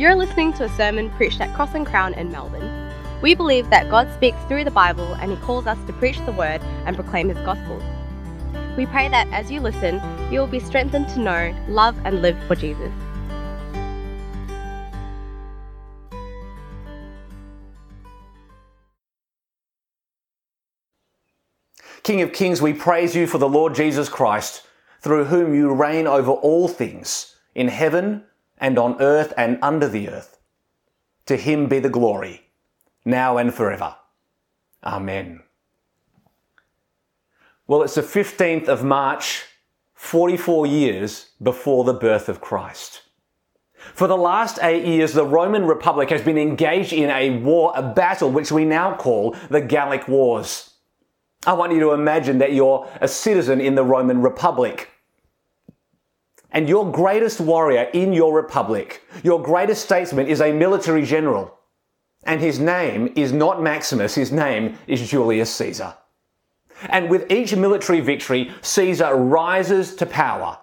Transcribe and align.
You're 0.00 0.14
listening 0.14 0.54
to 0.54 0.64
a 0.64 0.68
sermon 0.70 1.10
preached 1.10 1.42
at 1.42 1.54
Cross 1.54 1.74
and 1.74 1.86
Crown 1.86 2.14
in 2.14 2.32
Melbourne. 2.32 2.90
We 3.20 3.34
believe 3.34 3.68
that 3.68 3.90
God 3.90 4.10
speaks 4.14 4.38
through 4.48 4.64
the 4.64 4.70
Bible 4.70 5.12
and 5.16 5.30
He 5.30 5.36
calls 5.36 5.66
us 5.66 5.76
to 5.86 5.92
preach 5.92 6.16
the 6.24 6.32
Word 6.32 6.62
and 6.86 6.96
proclaim 6.96 7.28
His 7.28 7.36
gospel. 7.44 7.76
We 8.78 8.86
pray 8.86 9.10
that 9.10 9.28
as 9.28 9.50
you 9.50 9.60
listen, 9.60 10.00
you 10.32 10.40
will 10.40 10.46
be 10.46 10.58
strengthened 10.58 11.10
to 11.10 11.20
know, 11.20 11.54
love, 11.68 11.94
and 12.06 12.22
live 12.22 12.42
for 12.44 12.54
Jesus. 12.56 12.90
King 22.02 22.22
of 22.22 22.32
Kings, 22.32 22.62
we 22.62 22.72
praise 22.72 23.14
you 23.14 23.26
for 23.26 23.36
the 23.36 23.46
Lord 23.46 23.74
Jesus 23.74 24.08
Christ, 24.08 24.66
through 25.02 25.26
whom 25.26 25.54
you 25.54 25.70
reign 25.74 26.06
over 26.06 26.30
all 26.30 26.68
things, 26.68 27.36
in 27.54 27.68
heaven 27.68 28.24
and 28.60 28.78
on 28.78 29.00
earth 29.00 29.32
and 29.36 29.58
under 29.62 29.88
the 29.88 30.08
earth. 30.08 30.38
To 31.26 31.36
him 31.36 31.66
be 31.66 31.78
the 31.78 31.88
glory, 31.88 32.42
now 33.04 33.38
and 33.38 33.52
forever. 33.52 33.96
Amen. 34.84 35.42
Well, 37.66 37.82
it's 37.82 37.94
the 37.94 38.02
15th 38.02 38.68
of 38.68 38.84
March, 38.84 39.44
44 39.94 40.66
years 40.66 41.30
before 41.42 41.84
the 41.84 41.94
birth 41.94 42.28
of 42.28 42.40
Christ. 42.40 43.02
For 43.94 44.06
the 44.06 44.16
last 44.16 44.58
eight 44.62 44.84
years, 44.84 45.12
the 45.12 45.24
Roman 45.24 45.64
Republic 45.64 46.10
has 46.10 46.22
been 46.22 46.36
engaged 46.36 46.92
in 46.92 47.10
a 47.10 47.38
war, 47.38 47.72
a 47.74 47.82
battle, 47.82 48.30
which 48.30 48.52
we 48.52 48.64
now 48.64 48.94
call 48.94 49.36
the 49.48 49.60
Gallic 49.60 50.06
Wars. 50.06 50.74
I 51.46 51.54
want 51.54 51.72
you 51.72 51.80
to 51.80 51.92
imagine 51.92 52.38
that 52.38 52.52
you're 52.52 52.86
a 53.00 53.08
citizen 53.08 53.60
in 53.60 53.74
the 53.74 53.84
Roman 53.84 54.20
Republic. 54.20 54.90
And 56.52 56.68
your 56.68 56.90
greatest 56.90 57.40
warrior 57.40 57.88
in 57.92 58.12
your 58.12 58.34
republic, 58.34 59.02
your 59.22 59.40
greatest 59.40 59.84
statesman 59.84 60.26
is 60.26 60.40
a 60.40 60.52
military 60.52 61.04
general. 61.04 61.56
And 62.24 62.40
his 62.40 62.58
name 62.58 63.12
is 63.16 63.32
not 63.32 63.62
Maximus, 63.62 64.14
his 64.14 64.32
name 64.32 64.76
is 64.86 65.08
Julius 65.08 65.54
Caesar. 65.54 65.94
And 66.88 67.08
with 67.08 67.30
each 67.30 67.54
military 67.54 68.00
victory, 68.00 68.50
Caesar 68.62 69.14
rises 69.14 69.94
to 69.96 70.06
power. 70.06 70.58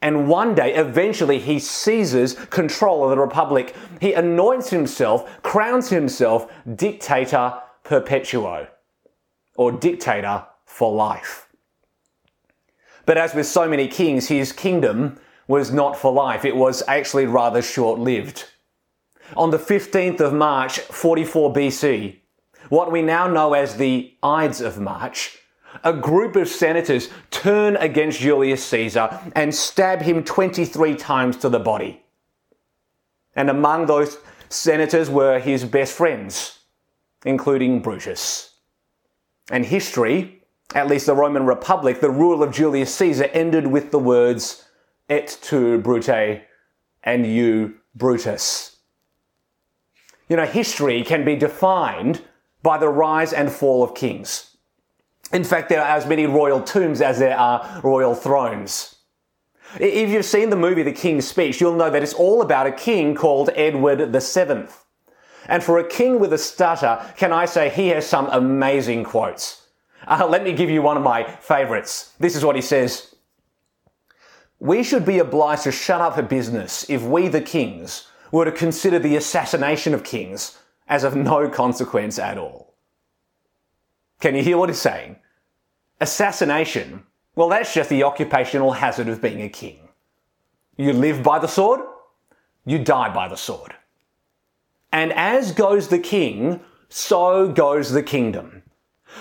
And 0.00 0.28
one 0.28 0.54
day, 0.54 0.74
eventually, 0.74 1.38
he 1.38 1.58
seizes 1.58 2.34
control 2.34 3.04
of 3.04 3.10
the 3.10 3.18
republic. 3.18 3.74
He 4.00 4.12
anoints 4.12 4.70
himself, 4.70 5.42
crowns 5.42 5.88
himself 5.88 6.52
dictator 6.76 7.54
perpetuo, 7.84 8.68
or 9.56 9.72
dictator 9.72 10.44
for 10.66 10.92
life. 10.92 11.43
But 13.06 13.18
as 13.18 13.34
with 13.34 13.46
so 13.46 13.68
many 13.68 13.88
kings, 13.88 14.28
his 14.28 14.52
kingdom 14.52 15.18
was 15.46 15.72
not 15.72 15.96
for 15.96 16.12
life. 16.12 16.44
It 16.44 16.56
was 16.56 16.82
actually 16.88 17.26
rather 17.26 17.62
short 17.62 17.98
lived. 17.98 18.46
On 19.36 19.50
the 19.50 19.58
15th 19.58 20.20
of 20.20 20.32
March, 20.32 20.78
44 20.80 21.52
BC, 21.52 22.16
what 22.68 22.90
we 22.90 23.02
now 23.02 23.26
know 23.26 23.54
as 23.54 23.76
the 23.76 24.14
Ides 24.22 24.60
of 24.60 24.80
March, 24.80 25.38
a 25.82 25.92
group 25.92 26.36
of 26.36 26.48
senators 26.48 27.08
turn 27.30 27.76
against 27.76 28.20
Julius 28.20 28.64
Caesar 28.66 29.20
and 29.34 29.54
stab 29.54 30.02
him 30.02 30.22
23 30.24 30.94
times 30.94 31.36
to 31.38 31.48
the 31.48 31.58
body. 31.58 32.02
And 33.34 33.50
among 33.50 33.86
those 33.86 34.18
senators 34.48 35.10
were 35.10 35.38
his 35.38 35.64
best 35.64 35.94
friends, 35.94 36.60
including 37.24 37.80
Brutus. 37.80 38.54
And 39.50 39.66
history 39.66 40.43
at 40.74 40.88
least 40.88 41.06
the 41.06 41.14
Roman 41.14 41.46
Republic, 41.46 42.00
the 42.00 42.10
rule 42.10 42.42
of 42.42 42.52
Julius 42.52 42.94
Caesar 42.96 43.24
ended 43.32 43.68
with 43.68 43.92
the 43.92 43.98
words, 43.98 44.64
et 45.08 45.38
tu, 45.40 45.78
Brute, 45.78 46.42
and 47.04 47.26
you, 47.26 47.76
Brutus. 47.94 48.76
You 50.28 50.36
know, 50.36 50.46
history 50.46 51.04
can 51.04 51.24
be 51.24 51.36
defined 51.36 52.22
by 52.62 52.78
the 52.78 52.88
rise 52.88 53.32
and 53.32 53.52
fall 53.52 53.84
of 53.84 53.94
kings. 53.94 54.56
In 55.32 55.44
fact, 55.44 55.68
there 55.68 55.80
are 55.80 55.96
as 55.96 56.06
many 56.06 56.26
royal 56.26 56.60
tombs 56.60 57.00
as 57.00 57.18
there 57.18 57.38
are 57.38 57.80
royal 57.82 58.14
thrones. 58.14 58.96
If 59.78 60.10
you've 60.10 60.24
seen 60.24 60.50
the 60.50 60.56
movie 60.56 60.82
The 60.82 60.92
King's 60.92 61.26
Speech, 61.26 61.60
you'll 61.60 61.76
know 61.76 61.90
that 61.90 62.02
it's 62.02 62.14
all 62.14 62.42
about 62.42 62.66
a 62.66 62.72
king 62.72 63.14
called 63.14 63.50
Edward 63.54 64.12
VII. 64.12 64.66
And 65.46 65.62
for 65.62 65.78
a 65.78 65.88
king 65.88 66.18
with 66.20 66.32
a 66.32 66.38
stutter, 66.38 67.04
can 67.16 67.32
I 67.32 67.44
say 67.44 67.68
he 67.68 67.88
has 67.88 68.06
some 68.06 68.28
amazing 68.30 69.04
quotes. 69.04 69.63
Uh, 70.06 70.26
let 70.28 70.44
me 70.44 70.52
give 70.52 70.70
you 70.70 70.82
one 70.82 70.96
of 70.96 71.02
my 71.02 71.24
favorites. 71.24 72.14
This 72.18 72.36
is 72.36 72.44
what 72.44 72.56
he 72.56 72.62
says. 72.62 73.14
We 74.58 74.82
should 74.82 75.04
be 75.04 75.18
obliged 75.18 75.64
to 75.64 75.72
shut 75.72 76.00
up 76.00 76.14
for 76.14 76.22
business 76.22 76.88
if 76.88 77.02
we, 77.02 77.28
the 77.28 77.40
kings, 77.40 78.08
were 78.30 78.44
to 78.44 78.52
consider 78.52 78.98
the 78.98 79.16
assassination 79.16 79.94
of 79.94 80.04
kings 80.04 80.58
as 80.88 81.04
of 81.04 81.16
no 81.16 81.48
consequence 81.48 82.18
at 82.18 82.38
all. 82.38 82.74
Can 84.20 84.34
you 84.34 84.42
hear 84.42 84.58
what 84.58 84.68
he's 84.68 84.80
saying? 84.80 85.16
Assassination, 86.00 87.04
well, 87.36 87.48
that's 87.48 87.72
just 87.72 87.90
the 87.90 88.02
occupational 88.02 88.72
hazard 88.72 89.08
of 89.08 89.22
being 89.22 89.42
a 89.42 89.48
king. 89.48 89.88
You 90.76 90.92
live 90.92 91.22
by 91.22 91.38
the 91.38 91.46
sword, 91.46 91.80
you 92.64 92.78
die 92.78 93.12
by 93.12 93.28
the 93.28 93.36
sword. 93.36 93.74
And 94.92 95.12
as 95.12 95.52
goes 95.52 95.88
the 95.88 95.98
king, 95.98 96.60
so 96.88 97.48
goes 97.48 97.90
the 97.90 98.02
kingdom. 98.02 98.63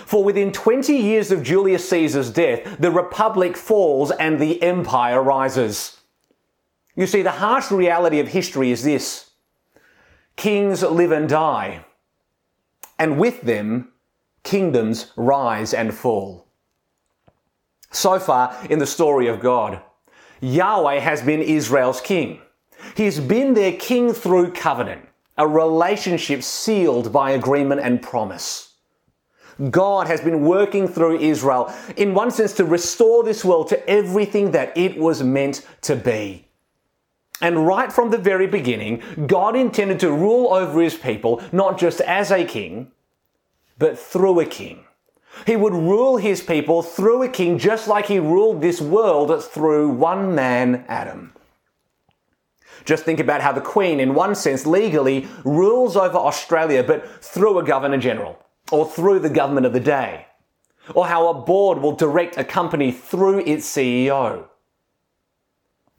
For 0.06 0.24
within 0.24 0.52
20 0.52 0.96
years 0.96 1.32
of 1.32 1.44
Julius 1.44 1.88
Caesar's 1.90 2.32
death, 2.32 2.78
the 2.80 2.92
Republic 2.92 3.56
falls 3.56 4.12
and 4.12 4.40
the 4.40 4.62
Empire 4.62 5.22
rises. 5.22 6.00
You 6.96 7.08
see, 7.08 7.22
the 7.22 7.32
harsh 7.32 7.72
reality 7.72 8.20
of 8.20 8.28
history 8.28 8.72
is 8.72 8.84
this 8.84 9.32
kings 10.36 10.82
live 10.82 11.12
and 11.12 11.30
die, 11.30 11.86
and 12.98 13.20
with 13.20 13.42
them, 13.42 13.90
kingdoms 14.44 15.12
rise 15.16 15.74
and 15.74 15.94
fall. 15.94 16.48
So 17.92 18.20
far 18.20 18.58
in 18.70 18.80
the 18.80 18.88
story 18.88 19.28
of 19.28 19.40
God, 19.40 19.82
Yahweh 20.42 21.00
has 21.00 21.22
been 21.22 21.42
Israel's 21.42 22.02
king. 22.02 22.42
He's 22.98 23.20
been 23.20 23.54
their 23.54 23.74
king 23.74 24.12
through 24.12 24.54
covenant, 24.54 25.08
a 25.38 25.48
relationship 25.48 26.44
sealed 26.44 27.14
by 27.14 27.32
agreement 27.32 27.82
and 27.82 28.02
promise. 28.02 28.73
God 29.70 30.08
has 30.08 30.22
been 30.22 30.46
working 30.46 30.88
through 30.88 31.20
Israel, 31.20 31.74
in 31.96 32.14
one 32.14 32.32
sense, 32.32 32.54
to 32.54 32.66
restore 32.66 33.24
this 33.24 33.46
world 33.46 33.68
to 33.70 33.90
everything 33.90 34.52
that 34.52 34.76
it 34.78 34.98
was 34.98 35.24
meant 35.24 35.66
to 35.82 35.96
be. 35.96 36.48
And 37.42 37.68
right 37.68 37.92
from 37.92 38.10
the 38.10 38.18
very 38.18 38.48
beginning, 38.48 39.04
God 39.28 39.56
intended 39.56 40.00
to 40.00 40.12
rule 40.12 40.54
over 40.54 40.82
his 40.82 40.96
people, 40.96 41.42
not 41.52 41.78
just 41.78 42.00
as 42.02 42.32
a 42.32 42.46
king, 42.46 42.92
but 43.78 43.98
through 43.98 44.40
a 44.40 44.46
king. 44.46 44.86
He 45.46 45.56
would 45.56 45.74
rule 45.74 46.18
his 46.18 46.42
people 46.42 46.84
through 46.84 47.24
a 47.24 47.30
king, 47.30 47.58
just 47.58 47.88
like 47.88 48.06
he 48.06 48.20
ruled 48.20 48.62
this 48.62 48.80
world 48.80 49.44
through 49.44 49.90
one 49.90 50.36
man, 50.36 50.86
Adam. 50.88 51.34
Just 52.86 53.04
think 53.04 53.20
about 53.20 53.42
how 53.42 53.52
the 53.52 53.62
Queen, 53.62 54.00
in 54.00 54.14
one 54.14 54.36
sense, 54.36 54.66
legally 54.66 55.28
rules 55.44 55.96
over 55.96 56.18
Australia, 56.18 56.84
but 56.84 57.08
through 57.24 57.58
a 57.58 57.64
Governor 57.64 57.98
General 57.98 58.43
or 58.72 58.88
through 58.88 59.20
the 59.20 59.30
government 59.30 59.66
of 59.66 59.74
the 59.74 59.80
day, 59.80 60.28
or 60.94 61.08
how 61.08 61.28
a 61.28 61.42
board 61.42 61.80
will 61.80 61.96
direct 61.96 62.38
a 62.38 62.44
company 62.44 62.92
through 62.92 63.40
its 63.40 63.70
CEO. 63.70 64.48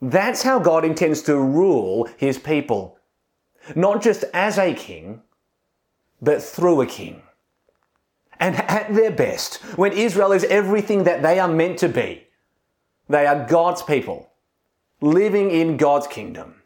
That's 0.01 0.43
how 0.43 0.59
God 0.59 0.85
intends 0.85 1.23
to 1.23 1.39
rule 1.39 2.09
his 2.17 2.39
people. 2.39 2.99
Not 3.75 4.03
just 4.03 4.25
as 4.35 4.59
a 4.59 4.75
king, 4.75 5.23
but 6.21 6.43
through 6.43 6.81
a 6.81 6.87
king. 6.87 7.23
And 8.39 8.57
at 8.57 8.93
their 8.93 9.11
best, 9.11 9.57
when 9.79 9.93
Israel 9.93 10.33
is 10.33 10.45
everything 10.45 11.05
that 11.05 11.23
they 11.23 11.39
are 11.39 11.49
meant 11.49 11.79
to 11.79 11.89
be, 11.89 12.27
they 13.09 13.27
are 13.27 13.47
God's 13.47 13.83
people, 13.83 14.31
living 15.01 15.51
in 15.51 15.77
God's 15.77 16.07
kingdom, 16.07 16.63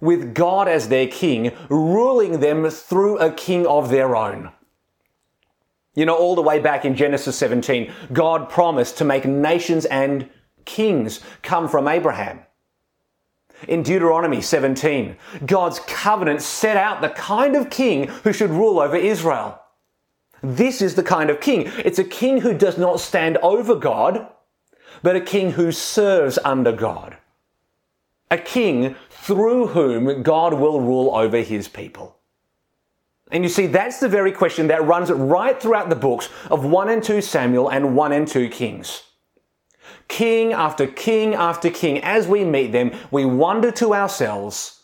with 0.00 0.34
God 0.34 0.68
as 0.68 0.88
their 0.88 1.06
king, 1.06 1.52
ruling 1.68 2.40
them 2.40 2.68
through 2.68 3.18
a 3.18 3.30
king 3.32 3.66
of 3.66 3.90
their 3.90 4.16
own. 4.16 4.50
You 5.94 6.06
know, 6.06 6.16
all 6.16 6.34
the 6.34 6.42
way 6.42 6.58
back 6.58 6.84
in 6.84 6.96
Genesis 6.96 7.36
17, 7.36 7.92
God 8.12 8.48
promised 8.48 8.98
to 8.98 9.04
make 9.04 9.24
nations 9.24 9.84
and 9.84 10.28
kings 10.64 11.20
come 11.42 11.68
from 11.68 11.86
Abraham. 11.86 12.40
In 13.68 13.82
Deuteronomy 13.82 14.40
17, 14.40 15.16
God's 15.46 15.78
covenant 15.86 16.42
set 16.42 16.76
out 16.76 17.00
the 17.00 17.10
kind 17.10 17.54
of 17.54 17.70
king 17.70 18.08
who 18.08 18.32
should 18.32 18.50
rule 18.50 18.80
over 18.80 18.96
Israel. 18.96 19.60
This 20.42 20.82
is 20.82 20.96
the 20.96 21.02
kind 21.02 21.30
of 21.30 21.40
king. 21.40 21.70
It's 21.78 21.98
a 21.98 22.04
king 22.04 22.40
who 22.40 22.52
does 22.52 22.76
not 22.76 23.00
stand 23.00 23.38
over 23.38 23.74
God, 23.74 24.28
but 25.02 25.16
a 25.16 25.20
king 25.20 25.52
who 25.52 25.72
serves 25.72 26.38
under 26.44 26.72
God. 26.72 27.16
A 28.30 28.36
king 28.36 28.96
through 29.10 29.68
whom 29.68 30.22
God 30.22 30.54
will 30.54 30.80
rule 30.80 31.14
over 31.14 31.38
his 31.38 31.68
people. 31.68 32.13
And 33.30 33.42
you 33.42 33.48
see, 33.48 33.66
that's 33.66 34.00
the 34.00 34.08
very 34.08 34.32
question 34.32 34.68
that 34.68 34.84
runs 34.84 35.10
right 35.10 35.60
throughout 35.60 35.88
the 35.88 35.96
books 35.96 36.28
of 36.50 36.64
1 36.64 36.88
and 36.88 37.02
2 37.02 37.20
Samuel 37.20 37.70
and 37.70 37.96
1 37.96 38.12
and 38.12 38.28
2 38.28 38.48
Kings. 38.48 39.02
King 40.08 40.52
after 40.52 40.86
king 40.86 41.34
after 41.34 41.70
king, 41.70 41.98
as 42.02 42.28
we 42.28 42.44
meet 42.44 42.72
them, 42.72 42.92
we 43.10 43.24
wonder 43.24 43.70
to 43.72 43.94
ourselves, 43.94 44.82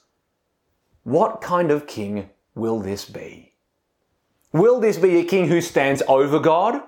what 1.02 1.40
kind 1.40 1.70
of 1.70 1.87
king 1.87 2.31
will 2.54 2.81
this 2.81 3.04
be? 3.04 3.52
Will 4.52 4.81
this 4.81 4.96
be 4.96 5.19
a 5.19 5.25
king 5.25 5.48
who 5.48 5.60
stands 5.60 6.02
over 6.08 6.38
God? 6.40 6.82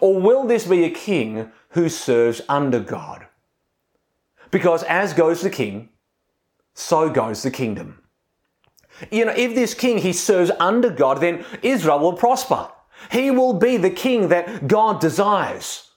Or 0.00 0.20
will 0.20 0.44
this 0.44 0.66
be 0.66 0.84
a 0.84 0.90
king 0.90 1.50
who 1.70 1.88
serves 1.88 2.40
under 2.48 2.80
God? 2.80 3.26
Because 4.50 4.82
as 4.84 5.14
goes 5.14 5.40
the 5.40 5.50
king, 5.50 5.90
so 6.74 7.08
goes 7.08 7.42
the 7.42 7.50
kingdom. 7.50 8.03
You 9.10 9.24
know, 9.26 9.34
if 9.36 9.54
this 9.54 9.74
king 9.74 9.98
he 9.98 10.12
serves 10.12 10.50
under 10.58 10.90
God, 10.90 11.20
then 11.20 11.44
Israel 11.62 11.98
will 11.98 12.12
prosper. 12.12 12.68
He 13.10 13.30
will 13.30 13.54
be 13.54 13.76
the 13.76 13.90
king 13.90 14.28
that 14.28 14.66
God 14.68 15.00
desires. 15.00 15.90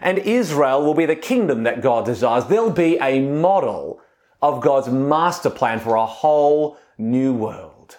And 0.00 0.18
Israel 0.18 0.84
will 0.84 0.94
be 0.94 1.06
the 1.06 1.16
kingdom 1.16 1.64
that 1.64 1.82
God 1.82 2.04
desires. 2.04 2.46
They'll 2.46 2.70
be 2.70 2.98
a 3.00 3.20
model 3.20 4.00
of 4.40 4.62
God's 4.62 4.88
master 4.88 5.50
plan 5.50 5.80
for 5.80 5.96
a 5.96 6.06
whole 6.06 6.78
new 6.96 7.32
world. 7.34 7.98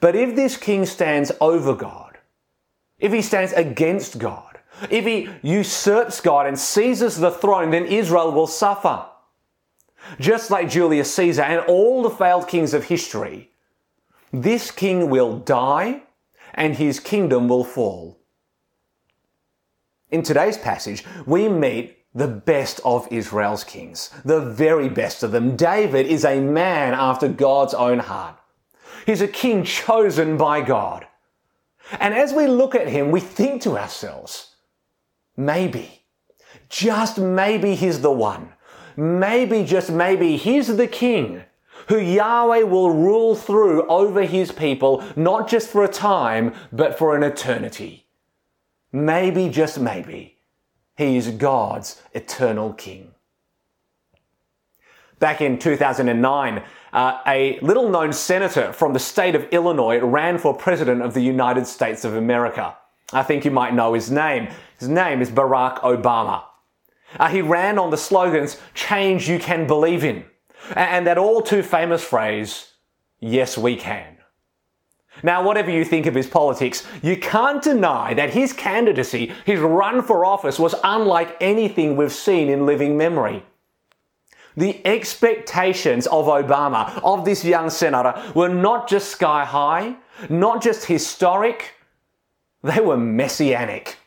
But 0.00 0.16
if 0.16 0.34
this 0.34 0.56
king 0.56 0.86
stands 0.86 1.32
over 1.40 1.74
God, 1.74 2.18
if 2.98 3.12
he 3.12 3.22
stands 3.22 3.52
against 3.52 4.18
God, 4.18 4.58
if 4.90 5.04
he 5.04 5.28
usurps 5.42 6.20
God 6.20 6.46
and 6.46 6.58
seizes 6.58 7.18
the 7.18 7.30
throne, 7.30 7.70
then 7.70 7.86
Israel 7.86 8.32
will 8.32 8.46
suffer. 8.46 9.06
Just 10.18 10.50
like 10.50 10.70
Julius 10.70 11.14
Caesar 11.14 11.42
and 11.42 11.60
all 11.66 12.02
the 12.02 12.10
failed 12.10 12.48
kings 12.48 12.74
of 12.74 12.84
history, 12.84 13.50
this 14.32 14.70
king 14.70 15.10
will 15.10 15.38
die 15.38 16.02
and 16.54 16.76
his 16.76 17.00
kingdom 17.00 17.48
will 17.48 17.64
fall. 17.64 18.20
In 20.10 20.22
today's 20.22 20.56
passage, 20.56 21.04
we 21.26 21.48
meet 21.48 21.98
the 22.14 22.28
best 22.28 22.80
of 22.84 23.06
Israel's 23.10 23.64
kings, 23.64 24.10
the 24.24 24.40
very 24.40 24.88
best 24.88 25.22
of 25.22 25.32
them. 25.32 25.56
David 25.56 26.06
is 26.06 26.24
a 26.24 26.40
man 26.40 26.94
after 26.94 27.28
God's 27.28 27.74
own 27.74 27.98
heart. 27.98 28.38
He's 29.04 29.20
a 29.20 29.28
king 29.28 29.64
chosen 29.64 30.36
by 30.36 30.62
God. 30.62 31.06
And 32.00 32.14
as 32.14 32.32
we 32.32 32.46
look 32.46 32.74
at 32.74 32.88
him, 32.88 33.10
we 33.10 33.20
think 33.20 33.62
to 33.62 33.78
ourselves, 33.78 34.54
maybe, 35.36 36.02
just 36.68 37.18
maybe 37.18 37.74
he's 37.74 38.00
the 38.00 38.12
one. 38.12 38.52
Maybe, 38.98 39.62
just 39.62 39.92
maybe, 39.92 40.36
he's 40.36 40.76
the 40.76 40.88
king 40.88 41.44
who 41.86 42.00
Yahweh 42.00 42.62
will 42.62 42.90
rule 42.90 43.36
through 43.36 43.86
over 43.86 44.24
his 44.24 44.50
people, 44.50 45.04
not 45.14 45.48
just 45.48 45.68
for 45.68 45.84
a 45.84 45.88
time, 45.88 46.52
but 46.72 46.98
for 46.98 47.14
an 47.14 47.22
eternity. 47.22 48.08
Maybe, 48.90 49.50
just 49.50 49.78
maybe, 49.78 50.38
he 50.96 51.16
is 51.16 51.30
God's 51.30 52.02
eternal 52.12 52.72
king. 52.72 53.12
Back 55.20 55.42
in 55.42 55.60
2009, 55.60 56.64
uh, 56.92 57.20
a 57.24 57.60
little 57.60 57.88
known 57.90 58.12
senator 58.12 58.72
from 58.72 58.94
the 58.94 58.98
state 58.98 59.36
of 59.36 59.46
Illinois 59.52 60.00
ran 60.00 60.38
for 60.38 60.52
president 60.52 61.02
of 61.02 61.14
the 61.14 61.22
United 61.22 61.68
States 61.68 62.04
of 62.04 62.16
America. 62.16 62.76
I 63.12 63.22
think 63.22 63.44
you 63.44 63.52
might 63.52 63.74
know 63.74 63.92
his 63.92 64.10
name. 64.10 64.48
His 64.76 64.88
name 64.88 65.22
is 65.22 65.30
Barack 65.30 65.82
Obama. 65.82 66.47
Uh, 67.16 67.28
he 67.28 67.40
ran 67.40 67.78
on 67.78 67.90
the 67.90 67.96
slogans, 67.96 68.58
change 68.74 69.28
you 69.28 69.38
can 69.38 69.66
believe 69.66 70.04
in, 70.04 70.24
and 70.74 71.06
that 71.06 71.18
all 71.18 71.40
too 71.40 71.62
famous 71.62 72.02
phrase, 72.02 72.72
yes 73.20 73.56
we 73.56 73.76
can. 73.76 74.18
Now, 75.22 75.42
whatever 75.42 75.70
you 75.70 75.84
think 75.84 76.06
of 76.06 76.14
his 76.14 76.28
politics, 76.28 76.86
you 77.02 77.16
can't 77.16 77.62
deny 77.62 78.14
that 78.14 78.30
his 78.30 78.52
candidacy, 78.52 79.32
his 79.44 79.58
run 79.58 80.02
for 80.02 80.24
office, 80.24 80.58
was 80.58 80.74
unlike 80.84 81.36
anything 81.40 81.96
we've 81.96 82.12
seen 82.12 82.48
in 82.48 82.66
living 82.66 82.96
memory. 82.96 83.42
The 84.56 84.84
expectations 84.86 86.06
of 86.08 86.26
Obama, 86.26 87.00
of 87.02 87.24
this 87.24 87.44
young 87.44 87.70
senator, 87.70 88.20
were 88.34 88.48
not 88.48 88.88
just 88.88 89.10
sky 89.10 89.44
high, 89.44 89.96
not 90.28 90.62
just 90.62 90.86
historic, 90.86 91.74
they 92.62 92.80
were 92.80 92.96
messianic. 92.96 93.97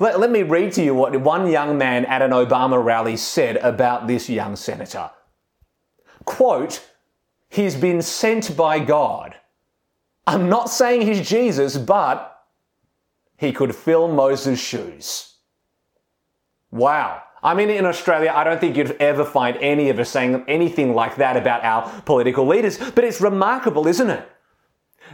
Let, 0.00 0.18
let 0.20 0.30
me 0.30 0.42
read 0.42 0.72
to 0.72 0.82
you 0.82 0.94
what 0.94 1.18
one 1.20 1.50
young 1.50 1.78
man 1.78 2.04
at 2.06 2.22
an 2.22 2.32
Obama 2.32 2.82
rally 2.82 3.16
said 3.16 3.56
about 3.58 4.06
this 4.06 4.28
young 4.28 4.56
senator. 4.56 5.10
Quote, 6.24 6.84
He's 7.48 7.76
been 7.76 8.02
sent 8.02 8.56
by 8.56 8.80
God 8.80 9.36
I'm 10.26 10.48
not 10.48 10.68
saying 10.70 11.02
he's 11.02 11.26
Jesus, 11.26 11.78
but 11.78 12.42
he 13.36 13.52
could 13.52 13.74
fill 13.74 14.08
Moses' 14.08 14.60
shoes. 14.60 15.34
Wow. 16.70 17.22
I 17.42 17.54
mean, 17.54 17.70
in 17.70 17.86
Australia, 17.86 18.32
I 18.34 18.42
don't 18.42 18.60
think 18.60 18.76
you'd 18.76 18.96
ever 18.98 19.24
find 19.24 19.56
any 19.58 19.88
of 19.88 20.00
us 20.00 20.10
saying 20.10 20.44
anything 20.48 20.94
like 20.94 21.16
that 21.16 21.36
about 21.36 21.62
our 21.64 22.02
political 22.02 22.46
leaders, 22.46 22.78
but 22.78 23.04
it's 23.04 23.20
remarkable, 23.20 23.86
isn't 23.86 24.10
it? 24.10 24.28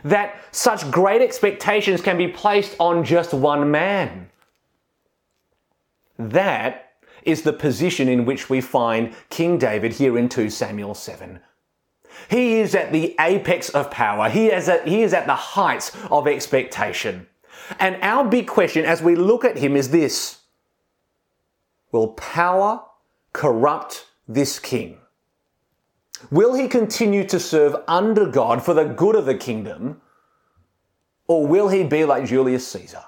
That 0.05 0.35
such 0.51 0.91
great 0.91 1.21
expectations 1.21 2.01
can 2.01 2.17
be 2.17 2.29
placed 2.29 2.75
on 2.79 3.05
just 3.05 3.35
one 3.35 3.71
man. 3.71 4.31
That 6.31 6.93
is 7.23 7.43
the 7.43 7.53
position 7.53 8.09
in 8.09 8.25
which 8.25 8.51
we 8.51 8.61
find 8.61 9.15
King 9.31 9.59
David 9.59 9.93
here 9.95 10.19
in 10.19 10.29
2 10.29 10.51
Samuel 10.51 10.95
7. 10.95 11.41
He 12.29 12.61
is 12.61 12.75
at 12.75 12.93
the 12.93 13.15
apex 13.19 13.69
of 13.71 13.91
power. 13.91 14.29
He 14.29 14.47
is 14.47 14.69
at, 14.69 14.87
he 14.87 15.03
is 15.03 15.15
at 15.15 15.27
the 15.27 15.35
heights 15.35 15.93
of 16.11 16.27
expectation. 16.27 17.27
And 17.79 17.97
our 18.03 18.25
big 18.25 18.47
question 18.47 18.85
as 18.85 19.03
we 19.03 19.15
look 19.15 19.45
at 19.45 19.59
him 19.59 19.77
is 19.77 19.91
this 19.91 20.41
Will 21.91 22.09
power 22.09 22.83
corrupt 23.33 24.07
this 24.27 24.59
king? 24.59 24.99
Will 26.31 26.55
he 26.55 26.69
continue 26.69 27.27
to 27.27 27.41
serve 27.41 27.77
under 27.89 28.27
God 28.27 28.63
for 28.63 28.75
the 28.75 28.85
good 28.85 29.17
of 29.17 29.27
the 29.27 29.35
kingdom? 29.35 30.01
Or 31.27 31.47
will 31.47 31.69
he 31.69 31.85
be 31.85 32.05
like 32.05 32.27
Julius 32.27 32.67
Caesar? 32.69 33.05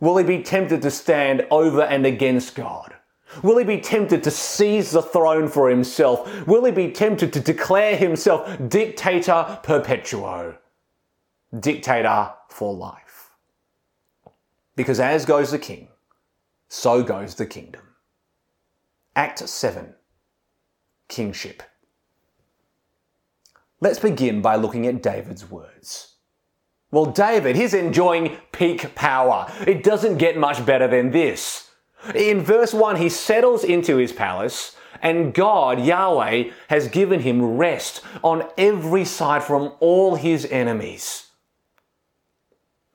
Will 0.00 0.16
he 0.18 0.24
be 0.24 0.42
tempted 0.42 0.82
to 0.82 0.90
stand 0.90 1.46
over 1.50 1.82
and 1.82 2.04
against 2.04 2.54
God? 2.54 2.94
Will 3.42 3.58
he 3.58 3.64
be 3.64 3.80
tempted 3.80 4.22
to 4.24 4.30
seize 4.30 4.90
the 4.90 5.02
throne 5.02 5.48
for 5.48 5.68
himself? 5.68 6.46
Will 6.46 6.64
he 6.64 6.72
be 6.72 6.90
tempted 6.90 7.32
to 7.32 7.40
declare 7.40 7.96
himself 7.96 8.58
dictator 8.68 9.58
perpetuo? 9.62 10.56
Dictator 11.58 12.32
for 12.48 12.74
life. 12.74 13.30
Because 14.74 15.00
as 15.00 15.24
goes 15.24 15.50
the 15.50 15.58
king, 15.58 15.88
so 16.68 17.02
goes 17.02 17.34
the 17.34 17.46
kingdom. 17.46 17.82
Act 19.14 19.38
7 19.48 19.94
Kingship. 21.08 21.62
Let's 23.80 23.98
begin 23.98 24.42
by 24.42 24.56
looking 24.56 24.86
at 24.86 25.02
David's 25.02 25.50
words. 25.50 26.15
Well, 26.90 27.06
David, 27.06 27.56
he's 27.56 27.74
enjoying 27.74 28.36
peak 28.52 28.94
power. 28.94 29.52
It 29.66 29.82
doesn't 29.82 30.18
get 30.18 30.36
much 30.36 30.64
better 30.64 30.86
than 30.86 31.10
this. 31.10 31.70
In 32.14 32.40
verse 32.40 32.72
1, 32.72 32.96
he 32.96 33.08
settles 33.08 33.64
into 33.64 33.96
his 33.96 34.12
palace, 34.12 34.76
and 35.02 35.34
God, 35.34 35.80
Yahweh, 35.80 36.50
has 36.68 36.88
given 36.88 37.20
him 37.20 37.56
rest 37.56 38.02
on 38.22 38.44
every 38.56 39.04
side 39.04 39.42
from 39.42 39.72
all 39.80 40.14
his 40.14 40.46
enemies. 40.46 41.30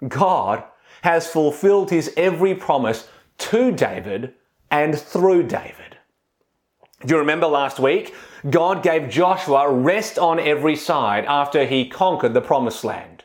God 0.07 0.63
has 1.03 1.27
fulfilled 1.27 1.89
his 1.89 2.13
every 2.15 2.55
promise 2.55 3.07
to 3.37 3.71
David 3.71 4.33
and 4.69 4.97
through 4.97 5.43
David. 5.43 5.97
Do 7.05 7.15
you 7.15 7.19
remember 7.19 7.47
last 7.47 7.79
week? 7.79 8.13
God 8.49 8.83
gave 8.83 9.09
Joshua 9.09 9.69
rest 9.71 10.17
on 10.17 10.39
every 10.39 10.75
side 10.75 11.25
after 11.25 11.65
he 11.65 11.89
conquered 11.89 12.33
the 12.33 12.41
promised 12.41 12.83
land. 12.83 13.20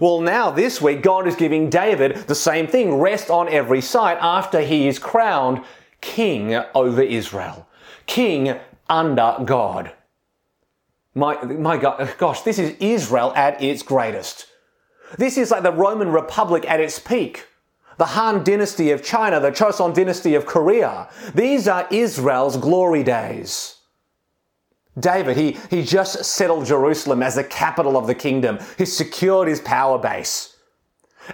Well, 0.00 0.20
now 0.20 0.50
this 0.50 0.82
week, 0.82 1.02
God 1.02 1.26
is 1.26 1.34
giving 1.34 1.70
David 1.70 2.16
the 2.26 2.34
same 2.34 2.66
thing 2.66 2.94
rest 2.96 3.30
on 3.30 3.48
every 3.48 3.80
side 3.80 4.18
after 4.20 4.60
he 4.60 4.86
is 4.86 4.98
crowned 4.98 5.64
king 6.00 6.54
over 6.74 7.02
Israel, 7.02 7.66
king 8.06 8.58
under 8.88 9.36
God. 9.44 9.92
My, 11.14 11.42
my 11.42 11.78
God, 11.78 12.14
gosh, 12.18 12.42
this 12.42 12.58
is 12.58 12.76
Israel 12.80 13.32
at 13.34 13.62
its 13.62 13.82
greatest. 13.82 14.46
This 15.16 15.38
is 15.38 15.50
like 15.50 15.62
the 15.62 15.72
Roman 15.72 16.12
Republic 16.12 16.68
at 16.68 16.80
its 16.80 16.98
peak. 16.98 17.46
The 17.96 18.04
Han 18.04 18.44
dynasty 18.44 18.90
of 18.90 19.02
China, 19.02 19.40
the 19.40 19.50
Choson 19.50 19.94
dynasty 19.94 20.34
of 20.34 20.46
Korea. 20.46 21.08
These 21.34 21.66
are 21.66 21.88
Israel's 21.90 22.56
glory 22.56 23.02
days. 23.02 23.77
David, 24.98 25.36
he, 25.36 25.58
he 25.70 25.82
just 25.82 26.24
settled 26.24 26.66
Jerusalem 26.66 27.22
as 27.22 27.34
the 27.34 27.44
capital 27.44 27.96
of 27.96 28.06
the 28.06 28.14
kingdom. 28.14 28.58
He 28.76 28.84
secured 28.84 29.48
his 29.48 29.60
power 29.60 29.98
base. 29.98 30.56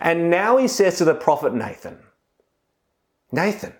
And 0.00 0.30
now 0.30 0.56
he 0.56 0.68
says 0.68 0.98
to 0.98 1.04
the 1.04 1.14
prophet 1.14 1.54
Nathan, 1.54 1.98
Nathan, 3.30 3.74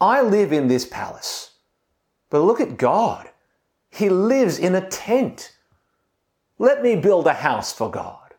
I 0.00 0.22
live 0.22 0.52
in 0.52 0.68
this 0.68 0.86
palace, 0.86 1.52
but 2.30 2.40
look 2.40 2.60
at 2.60 2.76
God. 2.76 3.28
He 3.90 4.08
lives 4.08 4.58
in 4.58 4.74
a 4.74 4.88
tent. 4.88 5.56
Let 6.58 6.82
me 6.82 6.96
build 6.96 7.26
a 7.26 7.34
house 7.34 7.72
for 7.72 7.90
God. 7.90 8.34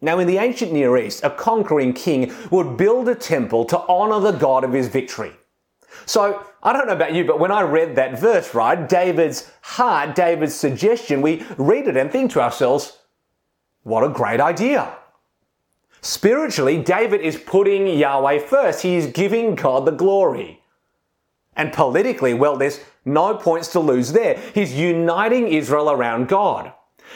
Now, 0.00 0.18
in 0.18 0.26
the 0.26 0.38
ancient 0.38 0.72
Near 0.72 0.96
East, 0.98 1.24
a 1.24 1.30
conquering 1.30 1.92
king 1.92 2.32
would 2.50 2.76
build 2.76 3.08
a 3.08 3.14
temple 3.14 3.64
to 3.66 3.80
honor 3.88 4.20
the 4.20 4.38
God 4.38 4.62
of 4.62 4.72
his 4.72 4.88
victory. 4.88 5.32
So, 6.04 6.44
I 6.62 6.72
don't 6.72 6.86
know 6.86 6.94
about 6.94 7.14
you, 7.14 7.24
but 7.24 7.38
when 7.38 7.52
I 7.52 7.62
read 7.62 7.96
that 7.96 8.18
verse, 8.18 8.54
right, 8.54 8.88
David's 8.88 9.50
heart, 9.62 10.14
David's 10.14 10.54
suggestion, 10.54 11.22
we 11.22 11.44
read 11.56 11.88
it 11.88 11.96
and 11.96 12.10
think 12.10 12.32
to 12.32 12.40
ourselves, 12.40 12.98
what 13.82 14.02
a 14.02 14.08
great 14.08 14.40
idea. 14.40 14.96
Spiritually, 16.00 16.82
David 16.82 17.20
is 17.20 17.36
putting 17.36 17.86
Yahweh 17.86 18.40
first. 18.40 18.82
He 18.82 18.96
is 18.96 19.06
giving 19.06 19.54
God 19.54 19.86
the 19.86 19.92
glory. 19.92 20.60
And 21.56 21.72
politically, 21.72 22.34
well, 22.34 22.56
there's 22.56 22.80
no 23.04 23.34
points 23.36 23.68
to 23.72 23.80
lose 23.80 24.12
there. 24.12 24.38
He's 24.54 24.74
uniting 24.74 25.48
Israel 25.48 25.90
around 25.90 26.28
God. 26.28 26.72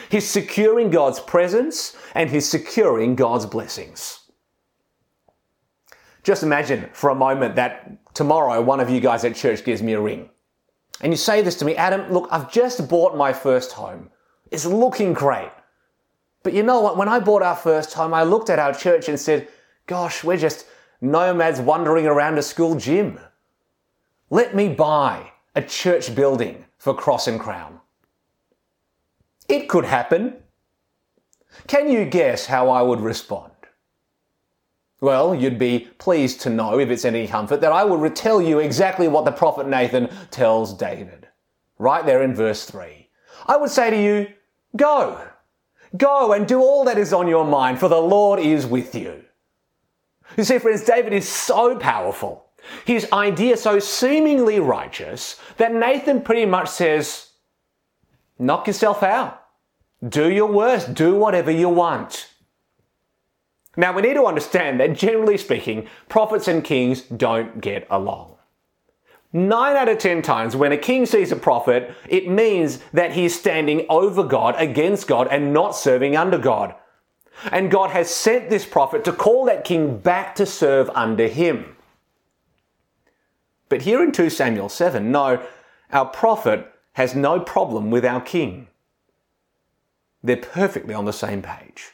He's 0.09 0.27
securing 0.27 0.89
God's 0.89 1.19
presence 1.19 1.95
and 2.15 2.29
he's 2.29 2.49
securing 2.49 3.15
God's 3.15 3.45
blessings. 3.45 4.19
Just 6.23 6.43
imagine 6.43 6.89
for 6.93 7.09
a 7.09 7.15
moment 7.15 7.55
that 7.55 7.97
tomorrow 8.13 8.61
one 8.61 8.79
of 8.79 8.89
you 8.89 8.99
guys 8.99 9.23
at 9.25 9.35
church 9.35 9.63
gives 9.63 9.81
me 9.81 9.93
a 9.93 10.01
ring. 10.01 10.29
And 11.01 11.11
you 11.11 11.17
say 11.17 11.41
this 11.41 11.55
to 11.55 11.65
me, 11.65 11.75
Adam, 11.75 12.11
look, 12.11 12.27
I've 12.31 12.51
just 12.51 12.87
bought 12.87 13.17
my 13.17 13.33
first 13.33 13.71
home. 13.71 14.09
It's 14.51 14.65
looking 14.65 15.13
great. 15.13 15.51
But 16.43 16.53
you 16.53 16.63
know 16.63 16.81
what? 16.81 16.97
When 16.97 17.09
I 17.09 17.19
bought 17.19 17.41
our 17.41 17.55
first 17.55 17.93
home, 17.93 18.13
I 18.13 18.23
looked 18.23 18.49
at 18.49 18.59
our 18.59 18.73
church 18.73 19.09
and 19.09 19.19
said, 19.19 19.47
gosh, 19.87 20.23
we're 20.23 20.37
just 20.37 20.65
nomads 20.99 21.59
wandering 21.59 22.05
around 22.05 22.37
a 22.37 22.43
school 22.43 22.75
gym. 22.75 23.19
Let 24.29 24.55
me 24.55 24.69
buy 24.69 25.31
a 25.55 25.61
church 25.61 26.15
building 26.15 26.65
for 26.77 26.93
Cross 26.93 27.27
and 27.27 27.39
Crown. 27.39 27.79
It 29.47 29.67
could 29.67 29.85
happen. 29.85 30.37
Can 31.67 31.89
you 31.89 32.05
guess 32.05 32.45
how 32.45 32.69
I 32.69 32.81
would 32.81 33.01
respond? 33.01 33.50
Well, 35.01 35.33
you'd 35.33 35.57
be 35.57 35.89
pleased 35.97 36.41
to 36.41 36.51
know, 36.51 36.79
if 36.79 36.89
it's 36.91 37.05
any 37.05 37.27
comfort, 37.27 37.59
that 37.61 37.71
I 37.71 37.83
would 37.83 38.15
tell 38.15 38.39
you 38.39 38.59
exactly 38.59 39.07
what 39.07 39.25
the 39.25 39.31
prophet 39.31 39.67
Nathan 39.67 40.09
tells 40.29 40.75
David. 40.75 41.27
Right 41.79 42.05
there 42.05 42.21
in 42.21 42.35
verse 42.35 42.65
3. 42.65 43.09
I 43.47 43.57
would 43.57 43.71
say 43.71 43.89
to 43.89 44.01
you, 44.01 44.27
Go. 44.77 45.19
Go 45.97 46.33
and 46.33 46.47
do 46.47 46.59
all 46.59 46.85
that 46.85 46.99
is 46.99 47.11
on 47.11 47.27
your 47.27 47.45
mind, 47.45 47.79
for 47.79 47.89
the 47.89 47.99
Lord 47.99 48.39
is 48.39 48.65
with 48.65 48.93
you. 48.93 49.23
You 50.37 50.43
see, 50.43 50.59
friends, 50.59 50.83
David 50.83 51.13
is 51.13 51.27
so 51.27 51.75
powerful. 51.75 52.45
His 52.85 53.11
idea 53.11 53.57
so 53.57 53.79
seemingly 53.79 54.59
righteous 54.59 55.39
that 55.57 55.73
Nathan 55.73 56.21
pretty 56.21 56.45
much 56.45 56.69
says, 56.69 57.31
knock 58.37 58.67
yourself 58.67 59.01
out. 59.03 59.43
Do 60.07 60.31
your 60.31 60.51
worst. 60.51 60.93
Do 60.93 61.15
whatever 61.15 61.51
you 61.51 61.69
want. 61.69 62.30
Now, 63.77 63.93
we 63.93 64.01
need 64.01 64.15
to 64.15 64.25
understand 64.25 64.79
that 64.79 64.93
generally 64.93 65.37
speaking, 65.37 65.87
prophets 66.09 66.47
and 66.47 66.63
kings 66.63 67.01
don't 67.01 67.61
get 67.61 67.87
along. 67.89 68.35
Nine 69.33 69.77
out 69.77 69.87
of 69.87 69.97
ten 69.97 70.21
times 70.21 70.57
when 70.57 70.73
a 70.73 70.77
king 70.77 71.05
sees 71.05 71.31
a 71.31 71.37
prophet, 71.37 71.95
it 72.09 72.27
means 72.27 72.79
that 72.91 73.13
he's 73.13 73.37
standing 73.37 73.85
over 73.89 74.23
God, 74.23 74.55
against 74.57 75.07
God, 75.07 75.29
and 75.31 75.53
not 75.53 75.75
serving 75.75 76.17
under 76.17 76.37
God. 76.37 76.75
And 77.49 77.71
God 77.71 77.91
has 77.91 78.13
sent 78.13 78.49
this 78.49 78.65
prophet 78.65 79.05
to 79.05 79.13
call 79.13 79.45
that 79.45 79.63
king 79.63 79.97
back 79.97 80.35
to 80.35 80.45
serve 80.45 80.89
under 80.89 81.27
him. 81.27 81.77
But 83.69 83.83
here 83.83 84.03
in 84.03 84.11
2 84.11 84.29
Samuel 84.29 84.67
7, 84.67 85.11
no, 85.11 85.41
our 85.91 86.05
prophet 86.05 86.69
has 86.93 87.15
no 87.15 87.39
problem 87.39 87.89
with 87.89 88.03
our 88.03 88.19
king. 88.19 88.67
They're 90.21 90.35
perfectly 90.35 90.93
on 90.93 91.05
the 91.05 91.13
same 91.13 91.41
page. 91.41 91.93